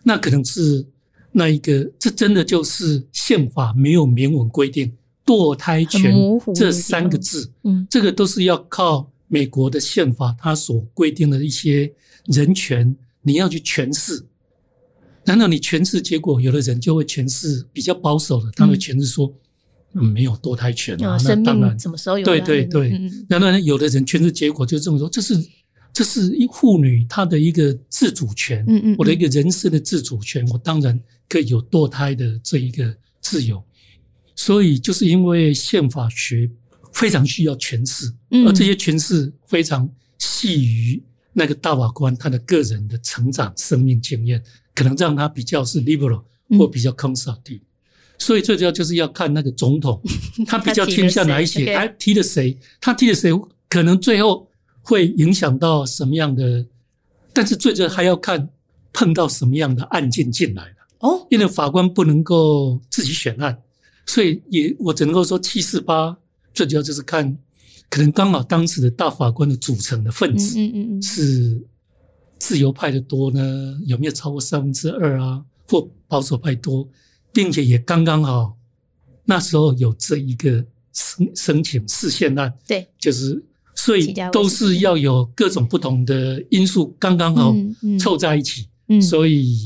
[0.02, 0.84] 那可能是
[1.30, 4.92] 那一个，这真的就是宪法没有明文规定
[5.26, 6.12] 堕胎权
[6.54, 7.50] 这三个字。
[7.62, 11.92] 嗯，这个都是要靠美国的宪法它所规定的一些
[12.26, 14.24] 人权，你要去诠释。
[15.26, 19.26] 难道你诠释结果，有的人就会诠释比较保守的，他会诠释说。
[19.26, 19.34] 嗯，
[19.94, 22.24] 没有堕胎权啊，那当然什么时候有？
[22.24, 25.34] 对对对，然后呢，有的人诠释结果就这么说，这是
[25.92, 33.62] 这是一妇女她的一个自主权，嗯嗯，我的一个人生的自主权，我当然可以有堕胎的这一个自由。
[34.36, 36.50] 所以就是因为宪法学
[36.92, 38.12] 非常需要诠释，
[38.44, 39.88] 而这些诠释非常
[40.18, 41.00] 细于
[41.32, 44.42] 那个大法官他的个人的成长、生命经验，
[44.74, 46.24] 可能让他比较是 liberal
[46.58, 47.60] 或比较 conservative。
[48.18, 50.00] 所以最主要就是要看那个总统，
[50.46, 53.32] 他比较倾向哪一些，他提了谁，他提了谁，
[53.68, 54.48] 可能最后
[54.82, 56.66] 会影响到什么样的，
[57.32, 58.48] 但是最主要还要看
[58.92, 60.74] 碰到什么样的案件进来了。
[61.00, 63.58] 哦，因为法官不能够自己选案，
[64.06, 66.16] 所以也我只能够说七四八
[66.54, 67.36] 最主要就是看，
[67.90, 71.60] 可能刚好当时的大法官的组成的分子，嗯嗯嗯，是
[72.38, 76.88] 自由派的多呢，有没有超过三分之二啊，或保守派多？
[77.34, 78.56] 并且也刚刚好，
[79.24, 83.42] 那时候有这一个申申请释宪案，对，就是
[83.74, 87.52] 所以都是要有各种不同的因素刚刚好
[87.98, 89.58] 凑在一起，嗯，所以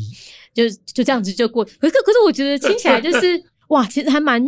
[0.54, 1.62] 就就这样子就过。
[1.64, 4.42] 可是可是我觉得听起来就是 哇，其实还蛮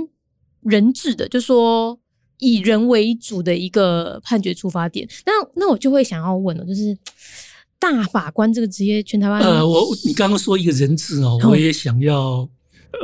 [0.63, 1.99] 人治的，就说
[2.39, 5.07] 以人为主的一个判决出发点。
[5.27, 6.97] 那那我就会想要问了，就是
[7.79, 12.49] 大法官这个职业，全台湾呃，我你刚刚说一个人治哦，我也想要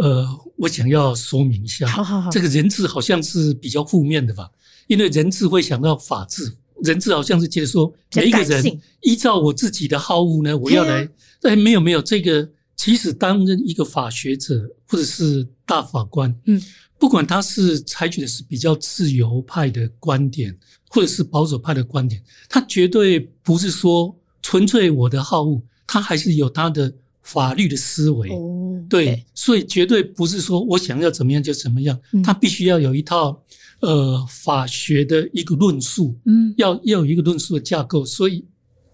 [0.02, 0.26] 呃，
[0.56, 4.50] 我想要说明一下，好好好，这个人治好像是比较负面的吧？
[4.86, 11.08] 因为人治会想到法治，人治好像是觉得说每一个人依照我自己的好恶呢，我要来，
[11.42, 12.48] 哎，没有没有这个。
[12.78, 16.62] 其实担任一个法学者或者是大法官，嗯，
[16.98, 20.54] 不管他是采取的是比较自由派的观点，
[20.90, 26.92] 或者是保守派的观点，他绝对不是说纯粹我的好恶，他还是有他的
[27.26, 28.30] 法律的思维。
[28.30, 33.42] 哦，对，所以绝对不是说我想要怎么样就怎么样，他必须要有一套
[33.80, 38.44] 呃法学的一个论述，嗯，要要有一个论述的架构，所以。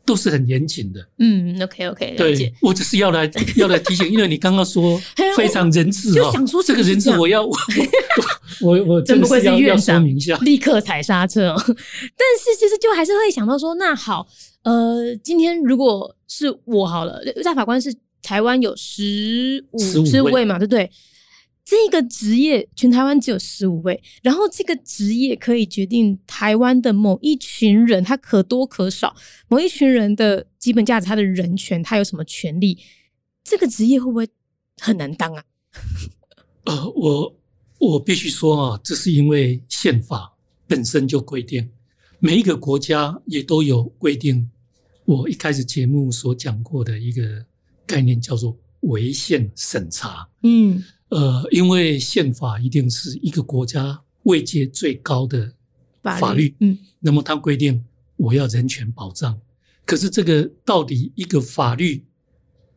[0.04, 1.00] 都是很严谨的。
[1.20, 5.00] 嗯，OK OK，对，我只是要来要来提醒， 因为你刚刚说
[5.36, 6.32] 非常人治哦，
[6.66, 7.52] 这个人质我要 我
[8.62, 11.54] 我我真的是要要说明一下，立刻踩刹车。
[11.56, 14.26] 但是其实就还是会想到说，那好，
[14.64, 20.90] 呃，今天如果是我好了，大法官是台湾有十五十五位嘛，对不对？
[21.64, 29.14] 这个职业全台湾只有十五位，然后这个职业可以决定台湾的某一群人，他可多可少，
[29.48, 32.78] 某一群人的基本价值，他的人权，他有什么权利？
[33.44, 34.28] 这个职业会不会
[34.80, 35.44] 很难当啊？
[36.64, 37.36] 呃，我
[37.78, 41.70] 我必须说啊，这是因为宪法本身就规定，
[42.18, 44.50] 每一个国家也都有规定。
[45.04, 47.46] 我一开始节目所讲过的一个
[47.92, 50.82] 概念叫做违宪审查，嗯。
[51.14, 55.52] 呃，因为宪法一定是一个国家位阶最高的
[56.02, 57.84] 法律，嗯，那么它规定
[58.16, 59.38] 我要人权保障，
[59.84, 62.06] 可是这个到底一个法律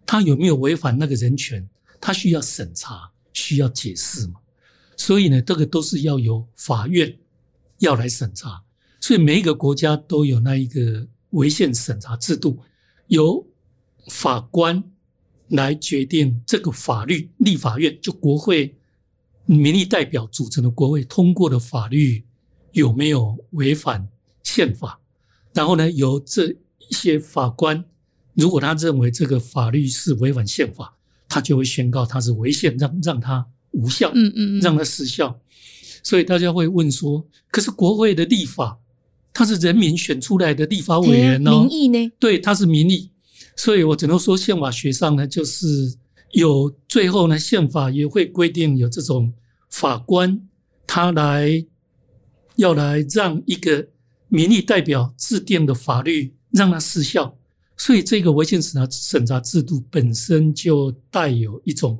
[0.05, 1.66] 它有没有违反那个人权，
[2.01, 4.41] 它需要审查，需要解释嘛？
[4.97, 7.18] 所以呢，这个都是要由法院
[7.80, 8.63] 要来审查，
[8.99, 12.59] 所以每一个国家都有那一个违宪审查制度，
[13.07, 13.47] 由
[14.09, 14.84] 法官。
[15.49, 18.75] 来决定这个法律，立法院就国会
[19.45, 22.23] 民意代表组成的国会通过的法律
[22.71, 24.07] 有没有违反
[24.43, 24.99] 宪法？
[25.53, 27.85] 然后呢，由这一些法官，
[28.33, 30.97] 如果他认为这个法律是违反宪法，
[31.29, 35.39] 他就会宣告他是违宪，让让他无效，嗯嗯，让他失效。
[36.03, 38.79] 所以大家会问说：可是国会的立法，
[39.33, 42.11] 他是人民选出来的立法委员哦，民意呢？
[42.19, 43.11] 对，他是民意。
[43.58, 45.95] 所以我只能说，宪法学上呢，就是
[46.32, 49.34] 有最后呢，宪法也会规定有这种
[49.70, 50.41] 法官，
[50.86, 51.66] 他来
[52.58, 53.88] 要来让一个
[54.28, 57.38] 民意代表制定的法律让它失效。
[57.78, 61.97] 所以这个违宪审查审查制度本身就带有一种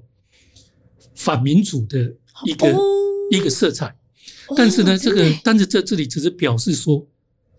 [1.14, 2.14] 反民主的
[2.46, 2.78] 一个
[3.32, 3.96] 一个色彩。
[4.58, 7.08] 但是呢，这个但是在这里只是表示说，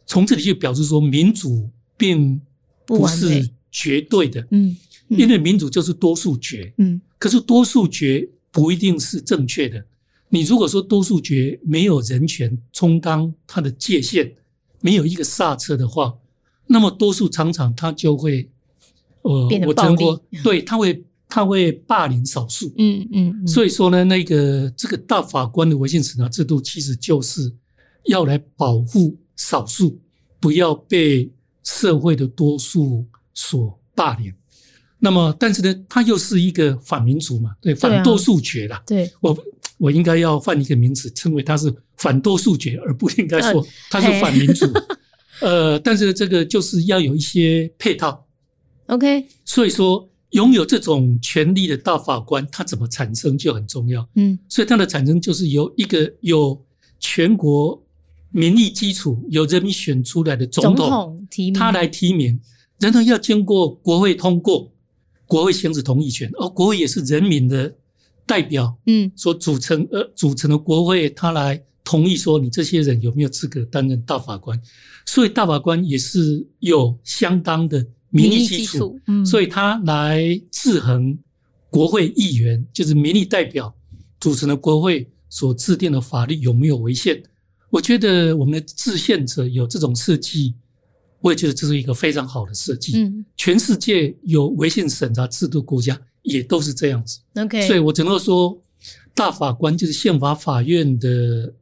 [0.05, 2.39] 从这里就表示说，民主并
[2.85, 3.51] 不是。
[3.79, 4.75] 绝对的，嗯，
[5.09, 9.85] 因为民主就是多数决，嗯，可是多数决不一定是正确的。
[10.31, 14.33] 你如果说多数决没有人权充当它的界限，
[14.81, 16.15] 没有一个刹车的话，
[16.67, 18.49] 那么多数常常他就会，
[19.21, 23.47] 呃，我讲过， 对，他会他会霸凌少数，嗯嗯。
[23.47, 27.53] 所以说呢，那个这个大法官的违宪审查制度，其实就是
[28.07, 29.99] 要来保护少数，
[30.41, 31.31] 不要被
[31.63, 33.05] 社会的多数。
[33.37, 34.33] 所霸凌，
[34.99, 38.83] 那么但是呢，它又是一个反民主嘛，对，反多数决啦。
[38.87, 39.39] 对，我
[39.77, 44.67] 我应该要换一个名词，称为它是反多数决，而不应该说它是反民主。
[45.43, 48.27] 呃，但是这个就是要有一些配套。
[48.87, 54.09] OK，所以说拥有这种权力的大法官，他怎么产生就很重要。
[54.15, 56.65] 嗯，所以它的产生就是由一个有
[56.99, 57.85] 全国
[58.31, 62.41] 民意基础、由人民选出来的总统，总统提名，他来提名。
[62.79, 64.71] 然后要经过国会通过，
[65.27, 67.75] 国会行使同意权，而国会也是人民的
[68.27, 74.61] 代表，嗯，所组成呃组成的国会，他来同意说你这些人有没有资格担任大法官，
[75.07, 81.19] 所以大法官也是有相当的民意基础，嗯，所以他来制衡
[81.71, 83.75] 国会议员，就是民意代表
[84.21, 87.23] 组成的国会所制定的法律有没有违宪。
[87.71, 90.55] 我觉得我们的制宪者有这种设计。
[91.21, 92.99] 我也觉得这是一个非常好的设计。
[92.99, 97.21] 嗯，全世界有违宪审查制度国家也都是这样子。
[97.35, 98.61] OK，所以我只能说，
[99.15, 101.55] 大法官就是宪法法院的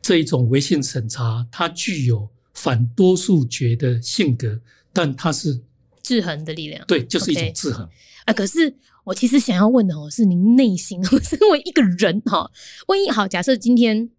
[0.00, 4.60] 这一种违宪审查，它具有反多数决的性格，
[4.92, 5.60] 但它是
[6.02, 7.86] 制衡的力量，对，就是一种制衡。
[7.86, 7.90] Okay.
[8.26, 12.50] 啊，可是我其实想要问的哦，是您内心， 身为一个人哈，
[12.86, 14.10] 万一好，假设今天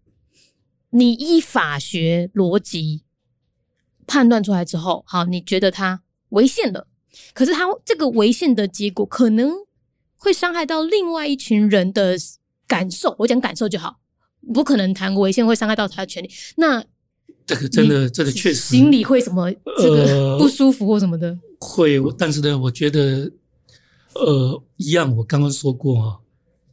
[0.90, 3.03] 你依法学逻辑
[4.06, 6.86] 判断出来之后，好，你觉得他违宪了，
[7.32, 9.52] 可是他这个违宪的结果可能
[10.16, 12.16] 会伤害到另外一群人的
[12.66, 14.00] 感受，我讲感受就好，
[14.52, 16.30] 不可能谈违宪会伤害到他的权利。
[16.56, 16.84] 那
[17.46, 21.28] 这个真的，这个确实心里会什么这个不舒服或什么的？
[21.28, 23.32] 呃、会，但是呢，我觉得。
[24.16, 26.18] 呃，一样，我刚刚说过啊，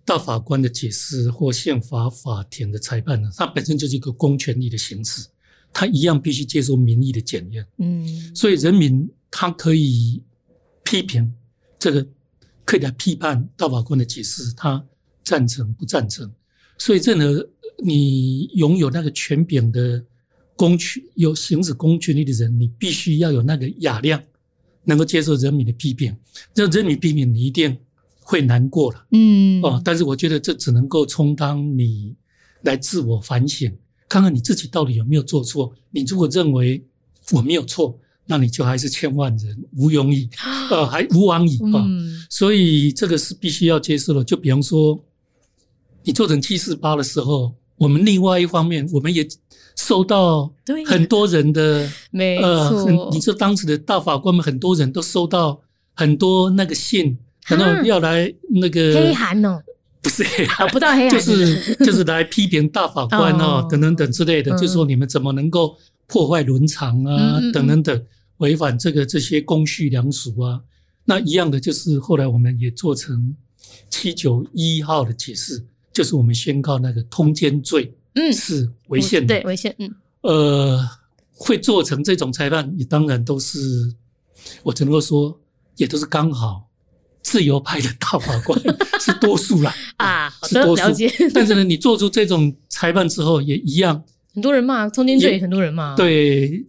[0.05, 5.27] 大法官的解释或宪法法庭的裁判呢，它本身就是一个公权力的形式，
[5.73, 7.65] 它一样必须接受民意的检验。
[7.77, 10.21] 嗯，所以人民他可以
[10.83, 11.33] 批评
[11.79, 12.07] 这个，
[12.65, 14.85] 可以来批判大法官的解释，他
[15.23, 16.31] 赞成不赞成？
[16.77, 17.49] 所以，任何
[17.83, 20.03] 你拥有那个权柄的
[20.55, 24.21] 公权，有行使公权力的人，你必须要有那个雅量。
[24.83, 26.17] 能够接受人民的批评，
[26.55, 27.77] 这人民批评你一定
[28.19, 32.15] 会难过了，嗯，哦，但是我觉得这只能够充当你
[32.63, 33.71] 来自我反省，
[34.11, 35.73] 看看你自己到底有没有做错。
[35.91, 36.83] 你如果认为
[37.31, 40.29] 我没有错，那你就还是千万人无勇矣，
[40.69, 41.77] 呃，还无往矣啊。
[42.29, 44.23] 所以这个是必须要接受的。
[44.23, 45.01] 就比方说，
[46.03, 49.25] 你做成七四八的时候，我们另外一方面，我们也。
[49.73, 50.51] 收到
[50.85, 55.61] 很多人的，没错，呃，你说当时的大法官们很多人都收到
[55.93, 59.63] 很多那个信，然后要来那个黑函哦，
[60.01, 65.77] 不是黑函，不到黑暗，就是就是来批评大法官哦，等等等之类的，就说你们怎么能够
[66.07, 68.05] 破坏伦常啊，等等等，
[68.37, 70.61] 违反这个这些公序良俗啊，
[71.05, 73.35] 那一样的就是后来我们也做成
[73.89, 77.93] 七九一号的解释，就是我们宣告那个通奸罪。
[78.15, 79.73] 嗯，是违宪的，对违宪。
[79.79, 80.89] 嗯，呃，
[81.31, 83.93] 会做成这种裁判，也当然都是，
[84.63, 85.39] 我只能够说，
[85.77, 86.67] 也都是刚好
[87.21, 88.59] 自由派的大法官
[88.99, 90.83] 是多数啦啊，是多数。
[91.33, 94.03] 但是呢，你做出这种裁判之后，也一样，
[94.33, 95.95] 很多人骂通奸罪，很多人骂。
[95.95, 96.65] 对，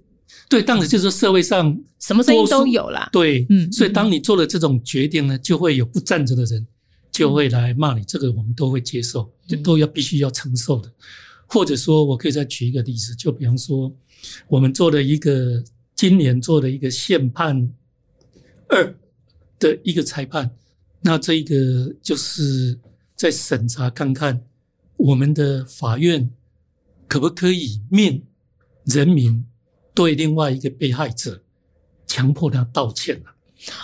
[0.49, 3.09] 对，当然就是社会上什么声音都有啦。
[3.13, 6.67] 对，嗯，所以当你做了这种决定呢，就会有不赞成的人
[7.11, 10.91] 就会来骂你，这个我们都会接受，这都要必须要承受的。
[11.47, 13.93] 或者说，我可以再举一个例子，就比方说，
[14.49, 15.63] 我们做了一个
[15.95, 17.71] 今年做的一个宪判
[18.69, 18.95] 二
[19.63, 20.51] 的一个裁判，
[21.03, 22.79] 那这一个就是
[23.15, 24.43] 在审查看看
[24.97, 26.29] 我们的法院
[27.07, 28.25] 可不可以命
[28.85, 29.45] 人民
[29.95, 31.43] 对另外一个被害者
[32.07, 33.31] 强迫他道歉了。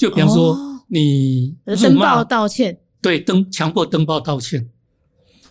[0.00, 0.56] 就比方说，
[0.88, 4.68] 你登报道歉，对，登强迫登报道歉。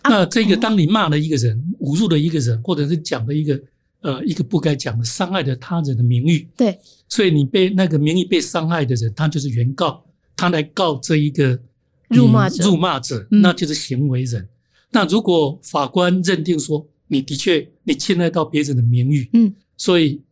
[0.04, 3.60] 那这个，当你骂了一个人、侮辱了一个人，或者是讲了一个
[4.00, 10.04] 呃一个不该讲的、伤害了他人的名誉，对，所以你被那个名誉被伤害的人，他就是原告，
[10.38, 11.60] 他来告这一个
[12.08, 14.48] 辱骂者，辱骂者，那就是行为人。
[14.92, 20.22] 那如果法官认定说你的确你侵害到别人的名誉，嗯，所以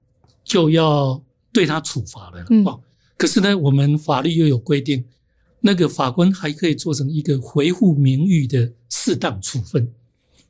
[0.44, 1.20] 就要
[1.52, 2.64] 对他处罚了，嗯，
[3.18, 5.04] 可是呢，我们法律又有规定。
[5.60, 9.92] 那个法官还可以做成一个维护名誉的适当处分。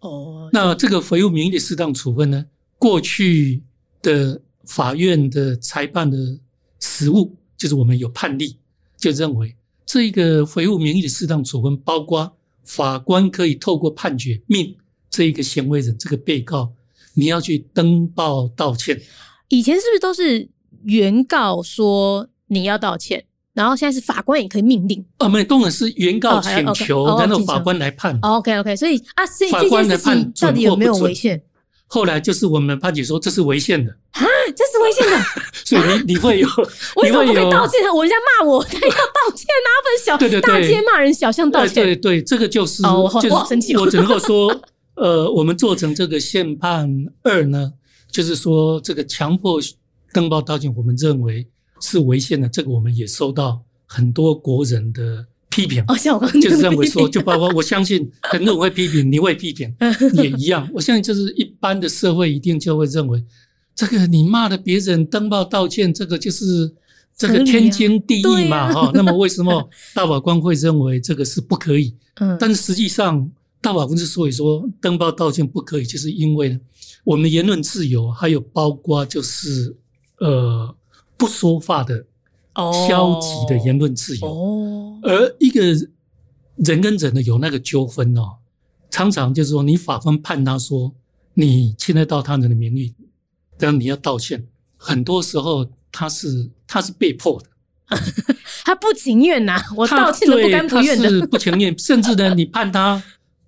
[0.01, 2.45] 哦，那这个维护名誉的适当处分呢？
[2.77, 3.63] 过去
[4.03, 6.39] 的法院的裁判的
[6.81, 8.59] 实务，就是我们有判例，
[9.07, 9.55] 就认为
[9.85, 14.75] 这一个维护名誉的适当处分，包括法官可以透过判决命
[15.09, 16.73] 这一个行为人，这个被告，
[17.15, 19.01] 你要去登报道歉。
[19.49, 20.49] 以前是不是都是
[20.83, 23.25] 原告说你要道歉？
[23.53, 28.19] 然后现在是法官也可以命令哦，没有，当然是原告请求，然后法官来判。
[28.23, 31.41] OK OK，所以啊，所以这件事情到底有没有违宪？
[31.87, 35.25] 后来就是我们判决说这是违宪的啊，这是违宪的，
[35.65, 36.49] 所以你你会有，
[36.97, 37.81] 为什么不可以道歉？
[37.95, 41.85] 我人家骂我，他要道歉啊，不能小 对对对，大街骂人，小巷道歉。
[41.85, 44.61] 对对，这个就是哦，我好生气，我只能够说，
[44.95, 46.89] 呃，我们做成这个宪判
[47.23, 47.73] 二呢，
[48.11, 49.61] 就是说这个强迫
[50.13, 51.47] 登报道歉，我们认为。
[51.79, 55.85] 是违宪的，这个我们也收到很多国人的批评。
[55.89, 59.77] 哦，像我刚刚就是认为说，就包括我相信很多人会批评，你会批评
[60.15, 60.67] 也一样。
[60.73, 63.23] 我相信就是一般的社会一定就会认为，
[63.77, 66.75] 这个你骂了别人登报道歉，这个就是
[67.17, 68.91] 这个天经地义嘛，哈。
[68.95, 71.95] 那么为什么大法官会认为这个是不可以？
[72.15, 76.59] 嗯，但是实际上大法官之所以说登报道歉不可以，就是因为
[77.05, 79.77] 我们的言论自由，还有包括就是
[80.19, 80.75] 呃。
[81.19, 82.05] 不说话的
[82.87, 85.63] 消极的言论自由，哦，而一个
[86.57, 88.37] 人跟人的有那个纠纷哦，
[88.91, 90.93] 常常就是说，你法官判他说
[91.33, 92.93] 你侵害到他人的名誉，
[93.59, 94.47] 但你要道歉，
[94.77, 97.97] 很多时候他是他是被迫的，
[98.65, 103.03] 他不情愿呐、啊，我道歉的不甘不愿的，是不情愿， 甚至呢，你判他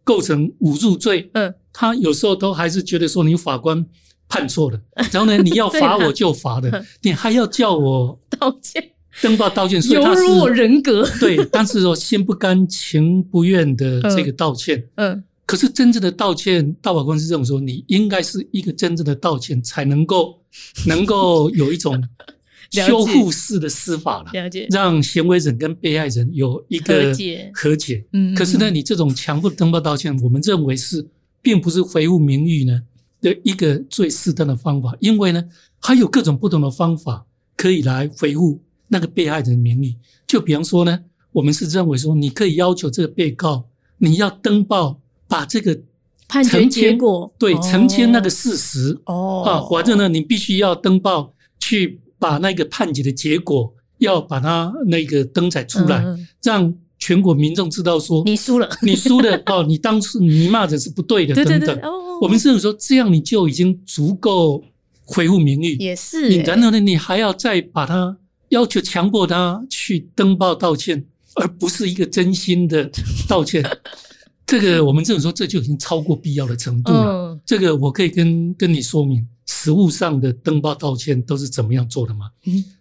[0.05, 3.85] 构成侮辱罪，嗯，他有时候都还是觉得说你法官
[4.29, 4.81] 判错了，
[5.13, 8.93] 然后呢，你要罚我就罚的，你还要叫我道歉。
[9.21, 11.05] 登报道歉，犹如我人格。
[11.19, 20.43] 对，但是说心不甘情不愿的这个道歉，嗯，嗯，可是真正的道歉，大法官是这么说，你应该是一个真正的道歉，才能够
[20.87, 22.07] 能够有一种
[22.71, 28.05] 修复式的司法了，了解，让行为人跟被害人有一个和解，和解。
[28.13, 31.09] 嗯，可是呢，你这种强迫登报道歉，我们认为是
[31.41, 32.83] 并不是维护名誉呢
[33.23, 35.43] 的一个最适当的方法，因为呢，
[35.81, 37.25] 还有各种不同的方法
[37.57, 38.61] 可以来维护。
[38.91, 39.95] 那个被害人的名誉，
[40.27, 40.99] 就比方说呢，
[41.33, 43.69] 我们是认为说，你可以要求这个被告，
[43.99, 44.99] 你要登报，
[45.29, 45.79] 把这个
[46.27, 47.33] 判决结果。
[47.39, 49.45] 对澄清那个事实哦。
[49.47, 56.05] 啊，或者呢，你必须要登报去把那个判决的结果要把它那个登载出来，
[56.43, 61.81] 让全国民众知道说你输了， 你输了哦，你当时你骂人是不对的等等。
[62.21, 64.65] 我们甚至说这样你就已经足够
[65.05, 66.41] 恢复名誉，也是。
[66.41, 68.17] 然后呢，你还要再把它。
[68.51, 71.05] 要求强迫他去登报道歉，
[71.35, 72.91] 而不是一个真心的
[73.29, 73.63] 道歉，
[74.49, 77.39] 这个我们这种说，这就已经超过必要的程度了。
[77.45, 82.31] 这个我可以跟跟你说明，实务上的登报道歉都是怎么样做的吗？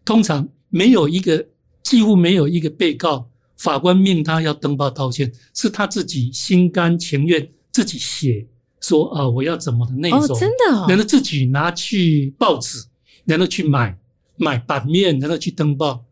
[0.05, 1.45] 通常没有一个，
[1.84, 8.47] 几乎没有一个被告，法官命他要登报道歉，是他自己心甘情愿自己写
[8.80, 12.86] 说啊，我要怎么的内容，真的，然后自己拿去报纸，
[13.26, 13.97] 然后去买。
[14.39, 16.05] 买版面，然后去登报，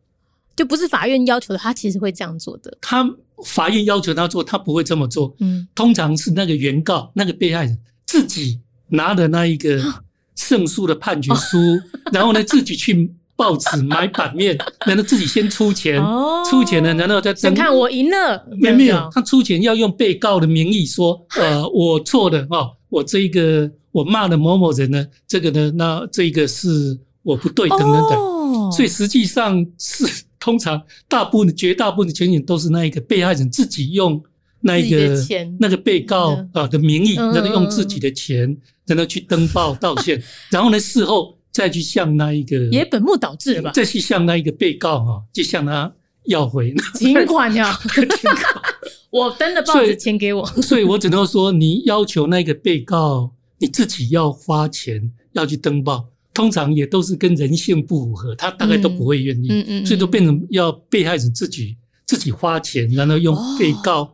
[0.55, 2.75] 就不是法院要求的，他其实会这样做的。
[2.81, 3.07] 他
[3.43, 5.35] 法院要求他做，他不会这么做。
[5.39, 8.59] 嗯，通常是那个原告、那个被害人自己
[8.89, 9.81] 拿的那一个
[10.35, 11.57] 胜诉的判决书，
[12.11, 16.01] 然后呢，自己去报纸买版面， 然后自己先出钱，
[16.49, 17.51] 出钱呢，然后再登。
[17.51, 26.97] 你看我赢了，没有没有，他出钱要用被告的名义说， 呃，我错了哦，我这一个我骂了某某人呢，这个呢，那这个是。
[27.25, 30.05] 我不对，等等等，哦、所以实际上是
[30.45, 34.21] 通常大部分、绝大部分的情形都是那一个被害人自己用
[34.61, 35.17] 那一个
[35.59, 40.21] 那个被告啊的名义，然后用自己的钱，然后去登报道歉，
[40.51, 43.71] 然后呢事后再去向那一个也本末倒置了吧？
[43.71, 45.91] 再去向那一个被告哈，就向他
[46.25, 47.75] 要回请款呀！
[49.09, 56.05] 我登了报纸钱给我，所以我只能说，你要求那个被告你自己要花钱要去登报。
[56.35, 61.75] 通常也都是跟人性不符合，他大概都不会愿意，嗯嗯嗯、所以都变成要被害人自己
[62.05, 64.13] 自己花钱，然后用被告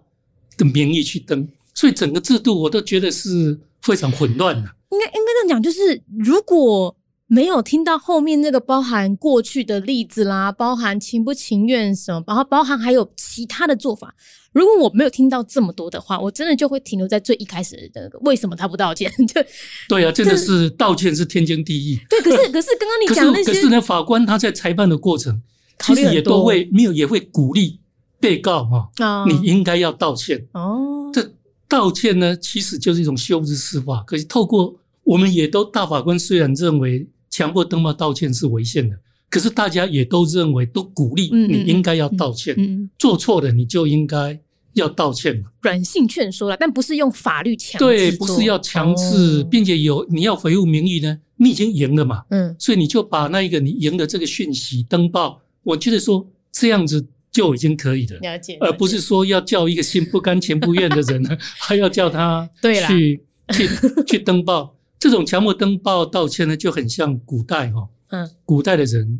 [0.55, 4.69] 的名义去登，哦、所以整个制度我都觉得是非常混乱的。
[4.91, 6.95] 应该应该这样讲，就是如果
[7.31, 14.13] 没有听到后面那个包含过去的例子啦，包含情不情愿什么，然后包含还有其他的做法。
[14.51, 19.09] 如果我没有听到这么多的话，我真的就会停留在最一开始的那个为什么他不道歉？
[19.25, 19.41] 就
[19.87, 22.01] 对啊，真的是道歉是天经地义。
[22.09, 25.41] 对，可是可是刚刚你讲那些，可是呢，法官他在裁判的过程，
[25.79, 27.79] 其实也都会没有也会鼓励
[28.19, 31.09] 被告哈，你应该要道歉哦。
[31.13, 31.33] 这
[31.69, 34.03] 道歉呢，其实就是一种修辞司法。
[34.05, 38.95] 可是透过我们也都大法官虽然认为强迫登报道歉是违宪的。
[39.29, 44.37] 可是大家也都认为，都鼓励你应该要道歉，嗯嗯嗯、做错了你就应该
[44.73, 45.43] 要道歉嘛。
[45.61, 47.85] 软性劝说了，但不是用法律强制。
[47.85, 52.23] 对，不是要强制，并且有你要维护名誉呢，你已经赢了嘛。
[52.29, 58.19] 嗯，所以你就把那一个你赢的这个讯息登报，我觉得说这样子就已经可以了。
[58.19, 62.49] 了解，而不是说要叫一个心不甘情不愿的人呢， 还要叫他
[62.89, 63.23] 去
[63.53, 63.69] 去
[64.05, 64.75] 去登报。
[65.01, 67.89] 这种强迫登报道歉呢，就很像古代哈。
[68.09, 69.19] 嗯，古代的人，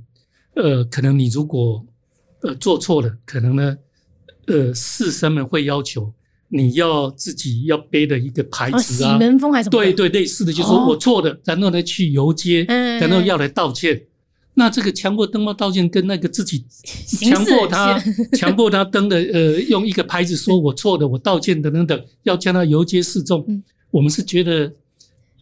[0.54, 1.84] 呃，可能你如果
[2.42, 3.76] 呃做错了，可能呢，
[4.46, 6.14] 呃，士绅们会要求
[6.50, 9.84] 你要自己要背的一个牌子啊，洗门风还是什么？
[9.84, 14.04] 对对，类似的，就是说我错了，然后呢去游街，然后要来道歉。
[14.54, 16.64] 那这个强迫登报道歉，跟那个自己
[17.26, 18.00] 强迫他
[18.38, 23.44] 强迫他登的，呃，用一个牌子说我错的，我道歉等等等，要将他游街示众，
[23.90, 24.72] 我们是觉得。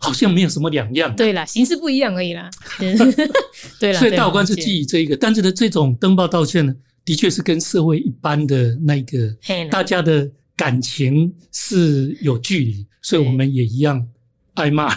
[0.01, 2.49] 好像没有什么两样，对啦，形式不一样而已啦。
[3.79, 6.73] 对啦，所以大法官是基于这一个，但是呢，这种登报道歉呢，
[7.03, 9.35] 的确是跟社会一般的那个
[9.69, 14.07] 大家的感情是有距离，所以我们也一样
[14.53, 14.89] 挨骂，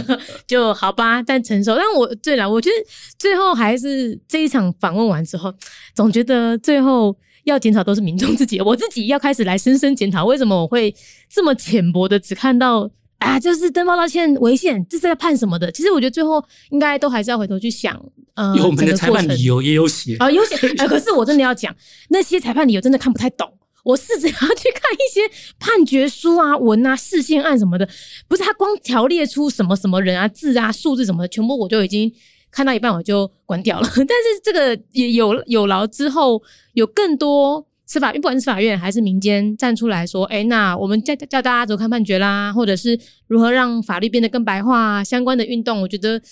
[0.46, 1.74] 就好吧，但承受。
[1.74, 2.74] 但我对了，我觉得
[3.18, 5.54] 最后还是这一场访问完之后，
[5.94, 10.94] 总觉得最后要检讨都是民众自己，我自己要开始来深深检讨，为什么我会
[11.30, 12.90] 这么浅薄的只看到。
[13.20, 15.70] 啊，就是登报道歉违宪，这是在判什么的？
[15.72, 17.94] 其实我觉得最后应该都还是要回头去想，
[18.34, 20.88] 呃，有我们的裁判理由也有写啊，有写、呃。
[20.88, 21.74] 可是我真的要讲
[22.08, 23.46] 那些裁判理由，真的看不太懂。
[23.84, 25.20] 我试着要去看一些
[25.58, 27.88] 判决书啊、文啊、释宪案什么的，
[28.26, 32.10] 不是他光条列出什么什么人啊、字啊、数字什么的，全部我就已经
[32.50, 33.86] 看到一半我就关掉了。
[33.96, 36.42] 但是这个也有有劳之后，
[36.72, 37.66] 有更多。
[37.90, 46.22] 司法，不管是法院还是民间站出来说，哎、那我们叫叫大家走看判决啦，或者是如何让法律变得更白话相关的运动，我觉得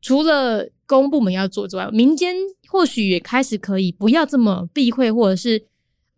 [0.00, 2.36] 除了公部门要做之外，民间
[2.68, 5.60] 或许也开始可以不要这么避讳，或者是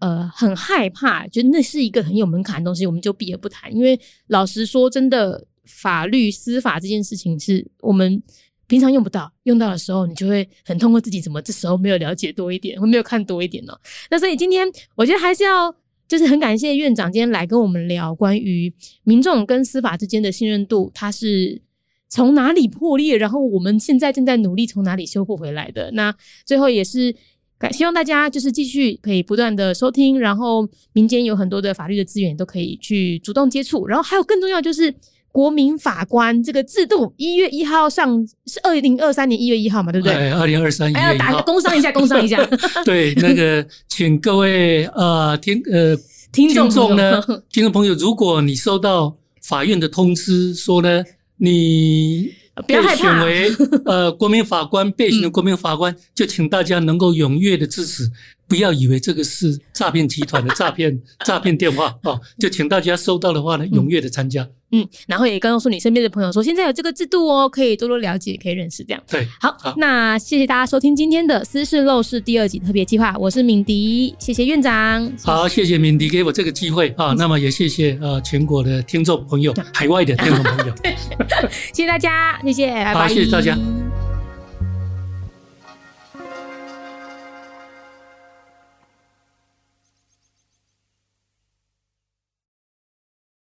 [0.00, 3.74] 呃很害怕，觉得那是一个很有门槛的东西，我们就避而不谈。
[3.74, 8.22] 因为老实说，真的法律司法这件事情是我们。
[8.70, 13.72] 平常用不到，用到的时候你就会很痛恨自己，怎么这时候没有了解多一点，或没有看多一点呢？
[14.12, 14.64] 那所以今天
[14.94, 15.74] 我觉得还是要，
[16.06, 21.60] 就是很感谢院长今天来跟我们聊关于民众跟司法之间的信任度，它是
[22.08, 25.90] 从哪里破裂，然后我们现在正在努力从哪里修复回来的。
[25.94, 26.14] 那
[26.46, 27.12] 最后也是
[27.58, 34.94] 感希望大家就是继续可以不断的收听，然后民间有很多的法律的资源都可以去主动接触，然后还有更重要就是。
[35.32, 40.14] 国民法官这个制度一月一号上是二零二三年一月一号嘛，对不对？
[40.14, 41.08] 哎，二零二三一月一号。
[41.10, 42.44] 哎，打个工商一下， 工商一下。
[42.84, 45.96] 对，那个，请各位呃听呃
[46.32, 51.04] 听众呢，听众朋友，如果你收到法院的通知说呢，
[51.36, 52.32] 你
[52.66, 53.50] 被选为
[53.84, 58.10] 呃 国民法官，被选为国民法官，就请大家能够踊跃的支持。
[58.48, 64.48] 不要以为这个是诈骗集团的诈骗诈骗电话哦，就请大家收到的话呢，踊跃的参加。
[64.72, 69.02] 嗯，然后也告诉你身边的朋友说，现在有这个制度哦，可以多多了解，可以认识这样。
[69.08, 75.04] 对，好，好，那谢谢大家收听今天的《私事陋室》第二集特别计划，我是敏迪，谢谢院长。
[75.04, 75.26] 谢谢。
[75.26, 80.74] 好，谢谢敏迪给我这个机会啊，那么也谢谢呃全国的听众朋友，海外的听众朋友，
[81.72, 83.00] 谢谢大家，谢谢，拜拜。
[83.00, 83.58] 好，谢谢大家。